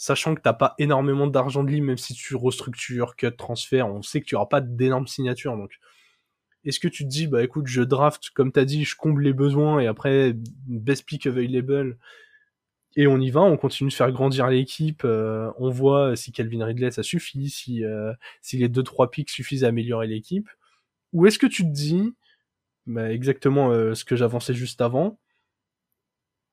sachant 0.00 0.34
que 0.34 0.40
t'as 0.40 0.54
pas 0.54 0.74
énormément 0.78 1.26
d'argent 1.26 1.62
de 1.64 1.70
libre, 1.70 1.88
même 1.88 1.98
si 1.98 2.14
tu 2.14 2.34
restructures, 2.36 3.16
cut, 3.16 3.32
transfert, 3.36 3.86
on 3.88 4.02
sait 4.02 4.20
que 4.20 4.26
tu 4.26 4.34
auras 4.34 4.46
pas 4.46 4.60
d'énormes 4.60 5.06
signatures. 5.06 5.56
Donc, 5.56 5.72
est-ce 6.64 6.80
que 6.80 6.88
tu 6.88 7.04
te 7.04 7.08
dis 7.08 7.26
bah 7.26 7.42
écoute, 7.42 7.66
je 7.66 7.82
draft 7.82 8.30
comme 8.30 8.52
t'as 8.52 8.64
dit, 8.64 8.84
je 8.84 8.96
comble 8.96 9.22
les 9.22 9.32
besoins 9.32 9.80
et 9.80 9.86
après 9.86 10.34
best 10.66 11.06
pick 11.06 11.26
available 11.26 11.98
et 12.96 13.06
on 13.06 13.18
y 13.20 13.30
va, 13.30 13.40
on 13.42 13.56
continue 13.56 13.90
de 13.90 13.94
faire 13.94 14.10
grandir 14.10 14.48
l'équipe, 14.48 15.02
euh, 15.04 15.50
on 15.58 15.70
voit 15.70 16.16
si 16.16 16.32
Calvin 16.32 16.64
Ridley 16.64 16.90
ça 16.90 17.02
suffit, 17.02 17.50
si 17.50 17.82
si 18.42 18.58
les 18.58 18.68
deux 18.68 18.82
trois 18.82 19.10
picks 19.10 19.30
suffisent 19.30 19.64
à 19.64 19.68
améliorer 19.68 20.06
l'équipe. 20.06 20.48
Ou 21.12 21.26
est-ce 21.26 21.38
que 21.38 21.46
tu 21.46 21.62
te 21.62 21.70
dis 21.70 22.14
bah, 22.86 23.12
exactement 23.12 23.70
euh, 23.70 23.94
ce 23.94 24.04
que 24.04 24.16
j'avançais 24.16 24.54
juste 24.54 24.80
avant. 24.80 25.18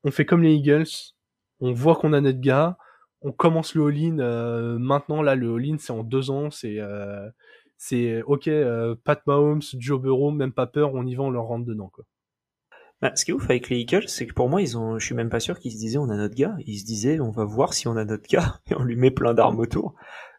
On 0.03 0.12
fait 0.12 0.25
comme 0.25 0.43
les 0.43 0.53
Eagles, 0.53 1.13
on 1.60 1.71
voit 1.71 1.95
qu'on 1.95 2.13
a 2.13 2.21
notre 2.21 2.39
gars, 2.39 2.77
on 3.21 3.32
commence 3.32 3.75
le 3.75 3.86
all-in 3.86 4.19
euh, 4.19 4.77
maintenant. 4.77 5.21
Là, 5.21 5.36
le 5.36 5.56
all-in, 5.56 5.77
c'est 5.80 5.93
en 5.93 6.03
deux 6.03 6.30
ans, 6.30 6.49
c'est 6.49 6.80
euh, 6.80 7.30
c'est 7.77 8.21
ok. 8.23 8.49
Pat 9.03 9.21
Mahomes, 9.27 9.62
Joe 9.77 10.01
Burrow, 10.01 10.32
même 10.32 10.53
pas 10.53 10.67
peur, 10.67 10.93
on 10.93 11.06
y 11.06 11.15
va, 11.15 11.23
on 11.23 11.30
leur 11.30 11.45
rentre 11.45 11.65
dedans 11.65 11.89
quoi. 11.89 12.06
Bah, 12.99 13.12
ce 13.15 13.25
qui 13.25 13.32
est 13.32 13.34
ouf 13.36 13.43
avec 13.43 13.69
les 13.69 13.77
Eagles, 13.77 14.08
c'est 14.08 14.25
que 14.25 14.34
pour 14.34 14.49
moi, 14.49 14.60
ils 14.60 14.75
ont, 14.75 14.97
je 14.97 15.06
suis 15.06 15.13
même 15.13 15.30
pas 15.30 15.39
sûr 15.39 15.60
qu'ils 15.60 15.71
se 15.71 15.77
disaient 15.77 15.99
on 15.99 16.10
a 16.10 16.17
notre 16.17 16.34
gars. 16.34 16.56
Ils 16.65 16.80
se 16.80 16.86
disaient 16.86 17.19
on 17.19 17.30
va 17.30 17.45
voir 17.45 17.73
si 17.73 17.88
on 17.88 17.95
a 17.95 18.06
notre 18.06 18.27
gars 18.27 18.60
et 18.71 18.75
on 18.75 18.84
lui 18.84 18.95
met 18.95 19.12
plein 19.12 19.34
d'armes 19.34 19.60
autour. 19.60 19.93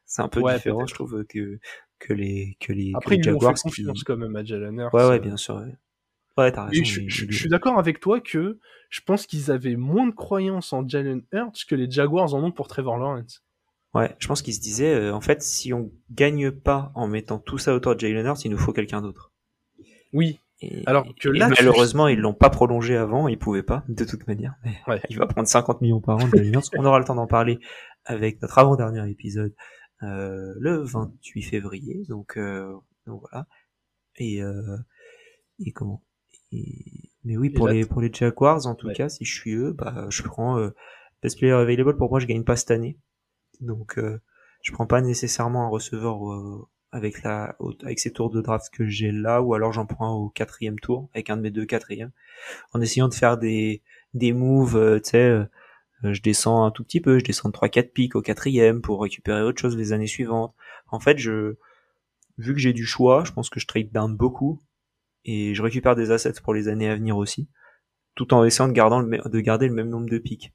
C'est 0.06 0.22
un 0.22 0.28
peu 0.28 0.42
différent, 0.42 0.86
je 0.86 0.94
trouve, 0.94 1.24
que 1.24 1.58
que 1.98 2.12
les 2.12 2.56
que 2.60 2.72
les, 2.72 2.92
Après, 2.94 3.16
que 3.16 3.26
les 3.26 3.32
Jaguars. 3.32 3.56
Fait 3.56 3.62
confiance 3.62 4.02
quand 4.04 4.16
même 4.16 4.34
à 4.36 4.44
Jalen. 4.44 4.88
Ouais, 4.92 5.08
ouais, 5.08 5.20
bien 5.20 5.36
sûr. 5.36 5.56
Ouais, 5.56 5.74
t'as 6.52 6.66
raison. 6.66 6.84
Je, 6.84 7.30
suis 7.30 7.48
d'accord 7.48 7.78
avec 7.78 8.00
toi 8.00 8.20
que 8.20 8.58
je 8.90 9.00
pense 9.00 9.26
qu'ils 9.26 9.50
avaient 9.50 9.76
moins 9.76 10.06
de 10.06 10.14
croyance 10.14 10.72
en 10.72 10.86
Jalen 10.86 11.22
Hurts 11.32 11.66
que 11.68 11.74
les 11.74 11.90
Jaguars 11.90 12.34
en 12.34 12.42
ont 12.42 12.52
pour 12.52 12.68
Trevor 12.68 12.96
Lawrence. 12.96 13.44
Ouais, 13.94 14.14
je 14.18 14.28
pense 14.28 14.42
qu'ils 14.42 14.54
se 14.54 14.60
disaient, 14.60 14.94
euh, 14.94 15.14
en 15.14 15.20
fait, 15.20 15.42
si 15.42 15.72
on 15.72 15.90
gagne 16.10 16.50
pas 16.50 16.92
en 16.94 17.08
mettant 17.08 17.38
tout 17.38 17.58
ça 17.58 17.74
autour 17.74 17.94
de 17.94 18.00
Jalen 18.00 18.26
Hurts, 18.26 18.44
il 18.44 18.50
nous 18.50 18.58
faut 18.58 18.72
quelqu'un 18.72 19.00
d'autre. 19.00 19.32
Oui. 20.12 20.40
Alors 20.86 21.06
que 21.20 21.28
là, 21.28 21.48
malheureusement, 21.48 22.08
ils 22.08 22.18
l'ont 22.18 22.34
pas 22.34 22.50
prolongé 22.50 22.96
avant, 22.96 23.28
ils 23.28 23.38
pouvaient 23.38 23.62
pas, 23.62 23.84
de 23.88 24.04
toute 24.04 24.26
manière. 24.26 24.54
ouais. 24.88 25.00
Il 25.08 25.18
va 25.18 25.26
prendre 25.26 25.48
50 25.48 25.80
millions 25.80 26.00
par 26.00 26.16
an 26.16 26.28
de 26.28 26.36
Jalen 26.36 26.54
Hurts. 26.54 26.70
on 26.76 26.84
aura 26.84 26.98
le 26.98 27.04
temps 27.04 27.14
d'en 27.14 27.26
parler 27.26 27.60
avec 28.04 28.42
notre 28.42 28.58
avant-dernier 28.58 29.08
épisode 29.10 29.54
euh, 30.02 30.54
le 30.58 30.82
28 30.82 31.42
février. 31.42 32.04
Donc, 32.08 32.36
euh, 32.36 32.72
donc 33.06 33.22
voilà. 33.22 33.46
Et, 34.16 34.40
et 35.60 35.72
comment? 35.72 36.02
Mais 37.24 37.36
oui, 37.36 37.50
pour 37.50 37.68
les, 37.68 37.84
pour 37.84 38.00
les 38.00 38.12
Jaguars, 38.12 38.66
en 38.66 38.74
tout 38.74 38.90
cas, 38.92 39.08
si 39.08 39.24
je 39.24 39.34
suis 39.34 39.54
eux, 39.54 39.72
bah, 39.72 40.06
je 40.08 40.22
prends 40.22 40.58
euh, 40.58 40.70
Best 41.22 41.38
Player 41.38 41.52
Available. 41.52 41.96
Pour 41.96 42.10
moi, 42.10 42.20
je 42.20 42.26
gagne 42.26 42.44
pas 42.44 42.56
cette 42.56 42.70
année. 42.70 42.98
Donc, 43.60 43.98
euh, 43.98 44.20
je 44.62 44.72
prends 44.72 44.86
pas 44.86 45.00
nécessairement 45.00 45.64
un 45.64 45.68
receveur 45.68 46.32
euh, 46.32 46.66
avec 46.92 47.22
la 47.22 47.56
avec 47.82 47.98
ces 47.98 48.12
tours 48.12 48.30
de 48.30 48.40
draft 48.40 48.70
que 48.72 48.86
j'ai 48.86 49.12
là, 49.12 49.42
ou 49.42 49.54
alors 49.54 49.72
j'en 49.72 49.86
prends 49.86 50.14
au 50.14 50.28
quatrième 50.30 50.78
tour 50.78 51.08
avec 51.14 51.30
un 51.30 51.36
de 51.36 51.42
mes 51.42 51.50
deux 51.50 51.66
quatrièmes, 51.66 52.12
en 52.72 52.80
essayant 52.80 53.08
de 53.08 53.14
faire 53.14 53.38
des 53.38 53.82
des 54.14 54.32
moves, 54.32 54.76
euh, 54.76 55.00
tu 55.00 55.10
sais. 55.10 55.30
Euh, 55.30 55.44
je 56.04 56.22
descends 56.22 56.64
un 56.64 56.70
tout 56.70 56.84
petit 56.84 57.00
peu, 57.00 57.18
je 57.18 57.24
descends 57.24 57.48
de 57.48 57.54
3-4 57.54 57.92
pics 57.92 58.14
au 58.14 58.22
quatrième 58.22 58.80
pour 58.82 59.02
récupérer 59.02 59.42
autre 59.42 59.60
chose 59.60 59.76
les 59.76 59.92
années 59.92 60.06
suivantes. 60.06 60.54
En 60.92 61.00
fait, 61.00 61.18
je, 61.18 61.56
vu 62.38 62.54
que 62.54 62.60
j'ai 62.60 62.72
du 62.72 62.86
choix, 62.86 63.24
je 63.24 63.32
pense 63.32 63.50
que 63.50 63.58
je 63.58 63.66
trade 63.66 63.90
down 63.90 64.16
beaucoup 64.16 64.60
et 65.24 65.54
je 65.54 65.62
récupère 65.62 65.96
des 65.96 66.10
assets 66.10 66.40
pour 66.42 66.54
les 66.54 66.68
années 66.68 66.88
à 66.88 66.94
venir 66.94 67.16
aussi, 67.16 67.48
tout 68.14 68.34
en 68.34 68.44
essayant 68.44 68.68
de, 68.68 68.72
garder 68.72 68.96
le, 69.06 69.28
de 69.28 69.40
garder 69.40 69.68
le 69.68 69.74
même 69.74 69.88
nombre 69.88 70.08
de 70.08 70.18
pics. 70.18 70.52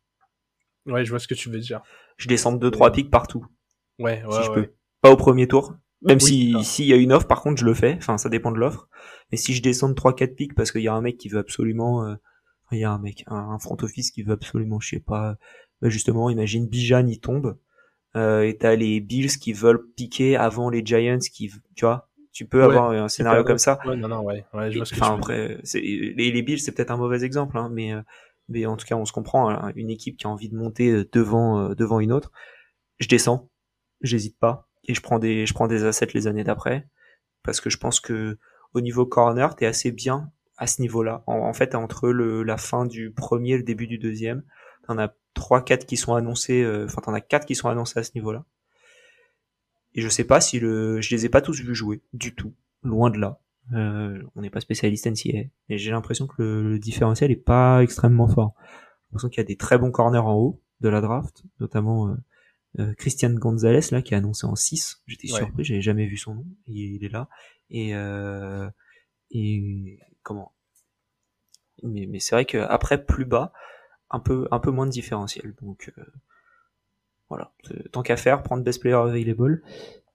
Ouais, 0.86 1.06
je 1.06 1.10
vois 1.10 1.20
ce 1.20 1.28
que 1.28 1.36
tu 1.36 1.50
veux 1.50 1.60
dire. 1.60 1.82
Je 2.18 2.28
descends 2.28 2.54
de 2.54 2.70
2-3 2.70 2.92
pics 2.92 3.12
partout. 3.12 3.46
Ouais, 4.00 4.24
ouais, 4.24 4.32
si 4.32 4.44
je 4.44 4.52
peux. 4.52 4.74
Pas 5.02 5.12
au 5.12 5.18
premier 5.18 5.48
tour. 5.48 5.76
Même 6.02 6.20
si 6.20 6.54
s'il 6.64 6.86
y 6.86 6.94
a 6.94 6.98
une 6.98 7.14
offre, 7.14 7.28
par 7.28 7.42
contre, 7.42 7.62
je 7.62 7.66
le 7.66 7.74
fais. 7.74 7.96
Enfin, 7.98 8.18
ça 8.18 8.28
dépend 8.28 8.52
de 8.52 8.58
l'offre. 8.58 8.90
Mais 9.32 9.38
si 9.38 9.54
je 9.54 9.62
descends 9.62 9.90
de 9.90 9.94
3-4 9.94 10.36
pics 10.36 10.54
parce 10.54 10.72
qu'il 10.72 10.82
y 10.82 10.88
a 10.88 10.94
un 10.94 11.02
mec 11.02 11.18
qui 11.18 11.30
veut 11.30 11.40
absolument, 11.40 12.06
euh, 12.06 12.16
il 12.72 12.80
y 12.80 12.84
a 12.84 12.92
un 12.92 13.00
mec, 13.00 13.24
un, 13.28 13.58
front 13.60 13.78
office 13.82 14.12
qui 14.12 14.24
veut 14.24 14.34
absolument, 14.34 14.80
je 14.80 14.90
sais 14.90 15.00
pas, 15.00 15.38
bah 15.82 15.90
justement, 15.90 16.30
imagine 16.30 16.68
Bijan 16.68 17.08
il 17.08 17.20
tombe, 17.20 17.58
euh, 18.16 18.44
et 18.44 18.58
t'as 18.58 18.76
les 18.76 19.00
Bills 19.00 19.38
qui 19.40 19.54
veulent 19.54 19.86
piquer 19.96 20.36
avant 20.36 20.70
les 20.70 20.86
Giants 20.86 21.20
qui, 21.20 21.52
tu 21.76 21.86
vois, 21.86 22.10
tu 22.34 22.46
peux 22.46 22.64
avoir 22.64 22.92
un 22.92 23.08
scénario 23.08 23.44
comme 23.44 23.60
ça. 23.60 23.80
Ouais, 23.86 23.96
non, 23.96 24.08
non, 24.08 24.22
ouais. 24.22 24.46
ouais 24.54 24.72
je 24.72 24.78
vois 24.78 24.86
ce 24.86 24.94
que 24.94 25.00
enfin, 25.00 25.16
après, 25.16 25.60
les, 25.76 26.32
les 26.32 26.42
Bills, 26.42 26.60
c'est 26.60 26.72
peut-être 26.72 26.92
un 26.92 26.98
mauvais 26.98 27.24
exemple, 27.24 27.58
hein, 27.58 27.70
mais, 27.72 27.94
euh, 27.94 28.02
mais 28.50 28.66
en 28.66 28.76
tout 28.76 28.86
cas, 28.86 28.96
on 28.96 29.06
se 29.06 29.14
comprend. 29.14 29.50
Hein, 29.50 29.72
une 29.76 29.92
équipe 29.92 30.18
qui 30.18 30.26
a 30.26 30.30
envie 30.30 30.50
de 30.50 30.56
monter 30.56 30.90
euh, 30.90 31.10
devant, 31.12 31.60
euh, 31.60 31.76
devant 31.76 32.00
une 32.00 32.12
autre, 32.12 32.32
je 33.00 33.08
descends, 33.08 33.50
j'hésite 34.02 34.38
pas, 34.40 34.68
et 34.86 34.96
je 34.96 35.02
prends 35.02 35.20
des, 35.20 35.46
je 35.46 35.54
prends 35.54 35.68
des 35.68 35.86
assets 35.86 36.08
les 36.14 36.28
années 36.28 36.44
d'après, 36.44 36.88
parce 37.44 37.62
que 37.62 37.70
je 37.70 37.78
pense 37.78 38.00
que 38.00 38.38
au 38.74 38.82
niveau 38.82 39.06
corner, 39.06 39.56
t'es 39.56 39.68
assez 39.68 39.92
bien 39.92 40.32
à 40.58 40.68
ce 40.68 40.82
niveau-là. 40.82 41.24
En, 41.28 41.54
fait, 41.54 41.76
entre 41.76 42.10
le, 42.10 42.44
la 42.44 42.58
fin 42.58 42.86
du 42.86 43.12
premier 43.12 43.52
et 43.52 43.58
le 43.58 43.64
début 43.64 43.88
du 43.88 43.98
deuxième, 43.98 44.44
t'en 44.88 44.98
as 44.98 45.14
trois, 45.34 45.64
quatre 45.64 45.86
qui 45.86 45.98
sont 45.98 46.16
annoncés. 46.16 46.64
Euh, 46.64 46.86
enfin, 46.86 47.02
t'en 47.02 47.14
as 47.14 47.22
quatre 47.22 47.46
qui 47.46 47.56
sont 47.56 47.70
annoncés 47.70 48.00
à 48.00 48.04
ce 48.04 48.12
niveau-là. 48.16 48.44
Et 49.96 50.02
je 50.02 50.10
sais 50.10 50.24
pas 50.24 50.42
si 50.42 50.60
le, 50.60 51.02
je 51.02 51.16
les 51.16 51.26
ai 51.26 51.30
pas 51.30 51.42
tous 51.42 51.62
vus 51.62 51.76
jouer 51.76 52.02
du 52.14 52.34
tout, 52.34 52.54
loin 52.84 53.10
de 53.10 53.18
là. 53.18 53.40
Euh, 53.74 54.22
on 54.36 54.42
n'est 54.42 54.50
pas 54.50 54.60
spécialiste 54.60 55.08
NCA, 55.08 55.48
mais 55.70 55.78
j'ai 55.78 55.92
l'impression 55.92 56.28
que 56.28 56.42
le, 56.42 56.80
différentiel 56.80 57.32
est 57.32 57.36
pas 57.36 57.82
extrêmement 57.82 58.28
fort. 58.28 58.56
J'ai 58.58 59.06
l'impression 59.12 59.30
qu'il 59.30 59.38
y 59.38 59.42
a 59.42 59.48
des 59.48 59.58
très 59.58 59.78
bons 59.78 59.92
corners 59.92 60.20
en 60.20 60.34
haut 60.34 60.62
de 60.82 60.90
la 60.90 61.00
draft, 61.00 61.44
notamment 61.60 62.10
euh, 62.10 62.16
euh 62.80 62.94
Christian 62.96 63.30
Gonzalez 63.30 63.92
là 63.92 64.02
qui 64.02 64.14
est 64.14 64.18
annoncé 64.18 64.46
en 64.46 64.56
6. 64.56 65.02
J'étais 65.08 65.28
surpris, 65.28 65.64
j'avais 65.64 65.82
jamais 65.82 66.08
vu 66.08 66.18
son 66.18 66.36
nom, 66.36 66.46
il, 66.68 66.96
il 66.96 67.06
est 67.06 67.10
là. 67.10 67.30
Et 67.70 67.96
euh, 67.96 68.70
et 69.32 70.00
comment? 70.24 70.54
Mais, 71.84 72.06
mais 72.08 72.20
c'est 72.20 72.36
vrai 72.36 72.46
qu'après 72.46 73.04
plus 73.04 73.26
bas, 73.26 73.54
un 74.10 74.20
peu 74.20 74.48
un 74.52 74.60
peu 74.60 74.72
moins 74.72 74.86
de 74.86 74.92
différentiel. 74.92 75.54
Donc 75.62 75.92
euh, 75.98 76.06
voilà, 77.36 77.54
tant 77.92 78.02
qu'à 78.02 78.18
faire, 78.18 78.44
prendre 78.44 78.64
best 78.64 78.82
player 78.82 78.96
available, 78.96 79.62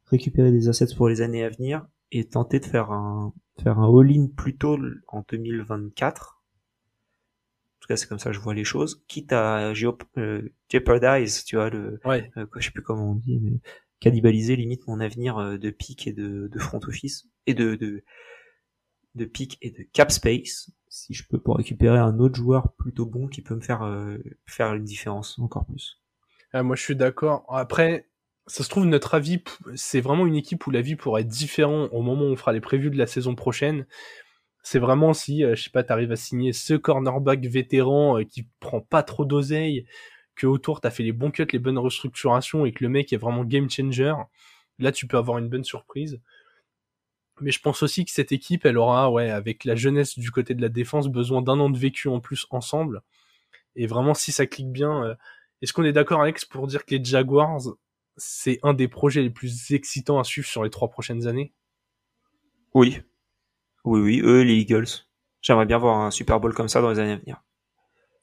récupérer 0.07 0.53
des 0.53 0.69
assets 0.69 0.95
pour 0.97 1.09
les 1.09 1.21
années 1.21 1.45
à 1.45 1.49
venir 1.51 1.87
et 2.13 2.25
tenter 2.25 2.61
de 2.61 2.67
faire 2.67 2.91
un 2.91 3.33
faire 3.63 3.79
un 3.79 4.01
all-in 4.01 4.29
plutôt 4.37 4.79
en 5.09 5.25
2024. 5.29 6.35
En 6.35 7.81
tout 7.81 7.89
cas, 7.89 7.97
c'est 7.97 8.07
comme 8.07 8.19
ça 8.19 8.31
que 8.31 8.37
je 8.37 8.41
vois 8.41 8.55
les 8.55 8.65
choses. 8.65 9.03
Quitte 9.09 9.33
à 9.33 9.71
euh, 9.71 10.43
jeopardize, 10.71 11.45
tu 11.45 11.57
vois, 11.57 11.71
le, 11.71 12.01
ouais. 12.05 12.31
euh, 12.37 12.47
je 12.57 12.67
sais 12.67 12.71
plus 12.71 12.83
comment 12.83 13.11
on 13.11 13.15
dit, 13.15 13.39
mais 13.41 13.61
cannibaliser 14.01 14.57
limite 14.57 14.87
mon 14.87 15.01
avenir 15.01 15.39
euh, 15.39 15.59
de 15.59 15.71
pic 15.71 16.07
et 16.07 16.13
de, 16.13 16.49
de 16.49 16.59
front 16.59 16.81
office 16.87 17.27
et 17.47 17.55
de, 17.55 17.75
de 17.75 18.05
de 19.15 19.25
pic 19.25 19.59
et 19.63 19.71
de 19.71 19.83
cap 19.93 20.13
space 20.13 20.71
si 20.89 21.13
je 21.15 21.27
peux 21.29 21.39
pour 21.39 21.57
récupérer 21.57 21.99
un 21.99 22.19
autre 22.19 22.37
joueur 22.37 22.73
plutôt 22.75 23.07
bon 23.07 23.29
qui 23.29 23.43
peut 23.43 23.55
me 23.55 23.61
faire 23.61 23.83
euh, 23.83 24.19
faire 24.47 24.75
une 24.75 24.85
différence 24.85 25.39
encore 25.39 25.67
plus. 25.67 26.01
Ah, 26.53 26.63
moi, 26.63 26.77
je 26.77 26.83
suis 26.83 26.97
d'accord. 26.97 27.45
Après, 27.49 28.09
ça 28.47 28.65
se 28.65 28.69
trouve, 28.69 28.87
notre 28.87 29.15
avis, 29.15 29.43
c'est 29.75 30.01
vraiment 30.01 30.27
une 30.27 30.37
équipe 30.37 30.67
où 30.67 30.71
la 30.71 30.81
vie 30.81 30.97
pourrait 30.97 31.23
être 31.23 31.29
différente 31.29 31.91
au 31.93 32.03
moment 32.03 32.23
où 32.25 32.33
on 32.33 32.37
fera 32.37 32.53
les 32.53 32.61
prévus 32.61 32.91
de 32.91 32.97
la 32.97 33.07
saison 33.07 33.35
prochaine. 33.35 33.87
C'est 34.63 34.79
vraiment 34.79 35.15
si, 35.15 35.45
euh, 35.45 35.55
je 35.57 35.65
sais 35.65 35.71
pas, 35.71 35.85
t'arrives 35.85 36.13
à 36.13 36.17
signer 36.17 36.53
ce 36.53 36.75
cornerback 36.75 37.47
vétéran 37.47 38.19
euh, 38.19 38.25
qui 38.25 38.49
prend 38.61 38.81
pas 38.81 39.03
trop 39.03 39.25
d'oseille, 39.25 39.87
que 40.37 40.47
autour 40.47 40.81
t'as 40.81 40.91
fait 40.91 41.03
les 41.03 41.13
bons 41.13 41.31
cuts, 41.31 41.47
les 41.53 41.59
bonnes 41.59 41.79
restructurations 41.79 42.67
et 42.67 42.73
que 42.73 42.85
le 42.85 42.91
mec 42.91 43.13
est 43.13 43.17
vraiment 43.19 43.45
game 43.45 43.71
changer. 43.71 44.15
Là, 44.79 44.93
tu 44.93 45.07
peux 45.07 45.19
avoir 45.19 45.39
une 45.39 45.49
bonne 45.49 45.65
surprise. 45.65 46.21
Mais 47.41 47.53
je 47.53 47.61
pense 47.61 47.83
aussi 47.83 48.05
que 48.05 48.11
cette 48.11 48.33
équipe, 48.33 48.67
elle 48.67 48.79
aura, 48.79 49.11
ouais, 49.11 49.31
avec 49.31 49.65
la 49.65 49.77
jeunesse 49.77 50.19
du 50.19 50.31
côté 50.31 50.55
de 50.55 50.63
la 50.63 50.69
défense, 50.69 51.09
besoin 51.09 51.43
d'un 51.43 51.59
an 51.61 51.71
de 51.71 51.79
vécu 51.79 52.09
en 52.09 52.21
plus 52.21 52.47
ensemble. 52.51 53.03
Et 53.77 53.87
vraiment, 53.87 54.15
si 54.15 54.33
ça 54.33 54.47
clique 54.47 54.73
bien, 54.73 55.05
euh, 55.05 55.15
est-ce 55.63 55.73
qu'on 55.73 55.85
est 55.85 55.93
d'accord, 55.93 56.23
Alex, 56.23 56.45
pour 56.45 56.67
dire 56.67 56.85
que 56.85 56.95
les 56.95 57.05
Jaguars, 57.05 57.63
c'est 58.17 58.59
un 58.63 58.75
des 58.75 58.89
projets 58.89 59.23
les 59.23 59.31
plus 59.31 59.73
excitants 59.73 60.19
à 60.19 60.25
suivre 60.25 60.47
sur 60.47 60.65
les 60.65 60.71
trois 60.71 60.89
prochaines 60.89 61.27
années? 61.27 61.53
Oui. 62.75 63.01
Oui, 63.85 64.01
oui, 64.01 64.21
eux, 64.23 64.43
les 64.43 64.57
Eagles. 64.57 64.87
J'aimerais 65.41 65.67
bien 65.67 65.79
voir 65.79 65.99
un 66.01 66.11
Super 66.11 66.41
Bowl 66.41 66.53
comme 66.55 66.69
ça 66.69 66.81
dans 66.81 66.91
les 66.91 66.99
années 66.99 67.13
à 67.13 67.17
venir. 67.17 67.43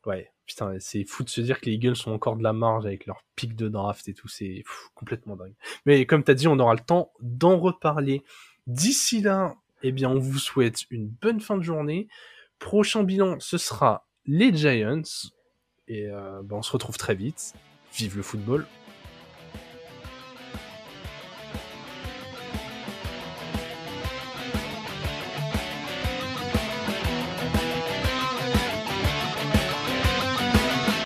Ouais, 0.06 0.32
putain, 0.46 0.76
c'est 0.80 1.04
fou 1.06 1.24
de 1.24 1.30
se 1.30 1.42
dire 1.42 1.60
que 1.60 1.66
les 1.66 1.74
Eagles 1.74 1.96
sont 1.96 2.12
encore 2.12 2.36
de 2.36 2.44
la 2.44 2.54
marge 2.54 2.86
avec 2.86 3.06
leur 3.06 3.24
pic 3.36 3.56
de 3.56 3.68
draft 3.68 4.08
et 4.08 4.14
tout, 4.14 4.28
c'est 4.28 4.64
complètement 4.94 5.36
dingue. 5.36 5.56
Mais 5.86 6.06
comme 6.06 6.24
t'as 6.24 6.36
dit, 6.36 6.48
on 6.48 6.60
aura 6.60 6.76
le 6.76 6.82
temps 6.82 7.12
d'en 7.22 7.58
reparler. 7.58 8.22
D'ici 8.68 9.22
là, 9.22 9.56
eh 9.82 9.92
bien, 9.92 10.10
on 10.10 10.20
vous 10.20 10.38
souhaite 10.38 10.84
une 10.92 11.08
bonne 11.08 11.40
fin 11.40 11.58
de 11.58 11.64
journée. 11.64 12.08
Prochain 12.60 13.04
bilan, 13.04 13.40
ce 13.40 13.58
sera 13.58 14.08
les 14.26 14.54
Giants. 14.56 15.02
Et 15.88 16.08
euh, 16.08 16.42
ben, 16.44 16.58
on 16.58 16.62
se 16.62 16.72
retrouve 16.72 16.98
très 16.98 17.16
vite. 17.16 17.54
Vive 17.94 18.18
le 18.18 18.24
football 18.24 18.66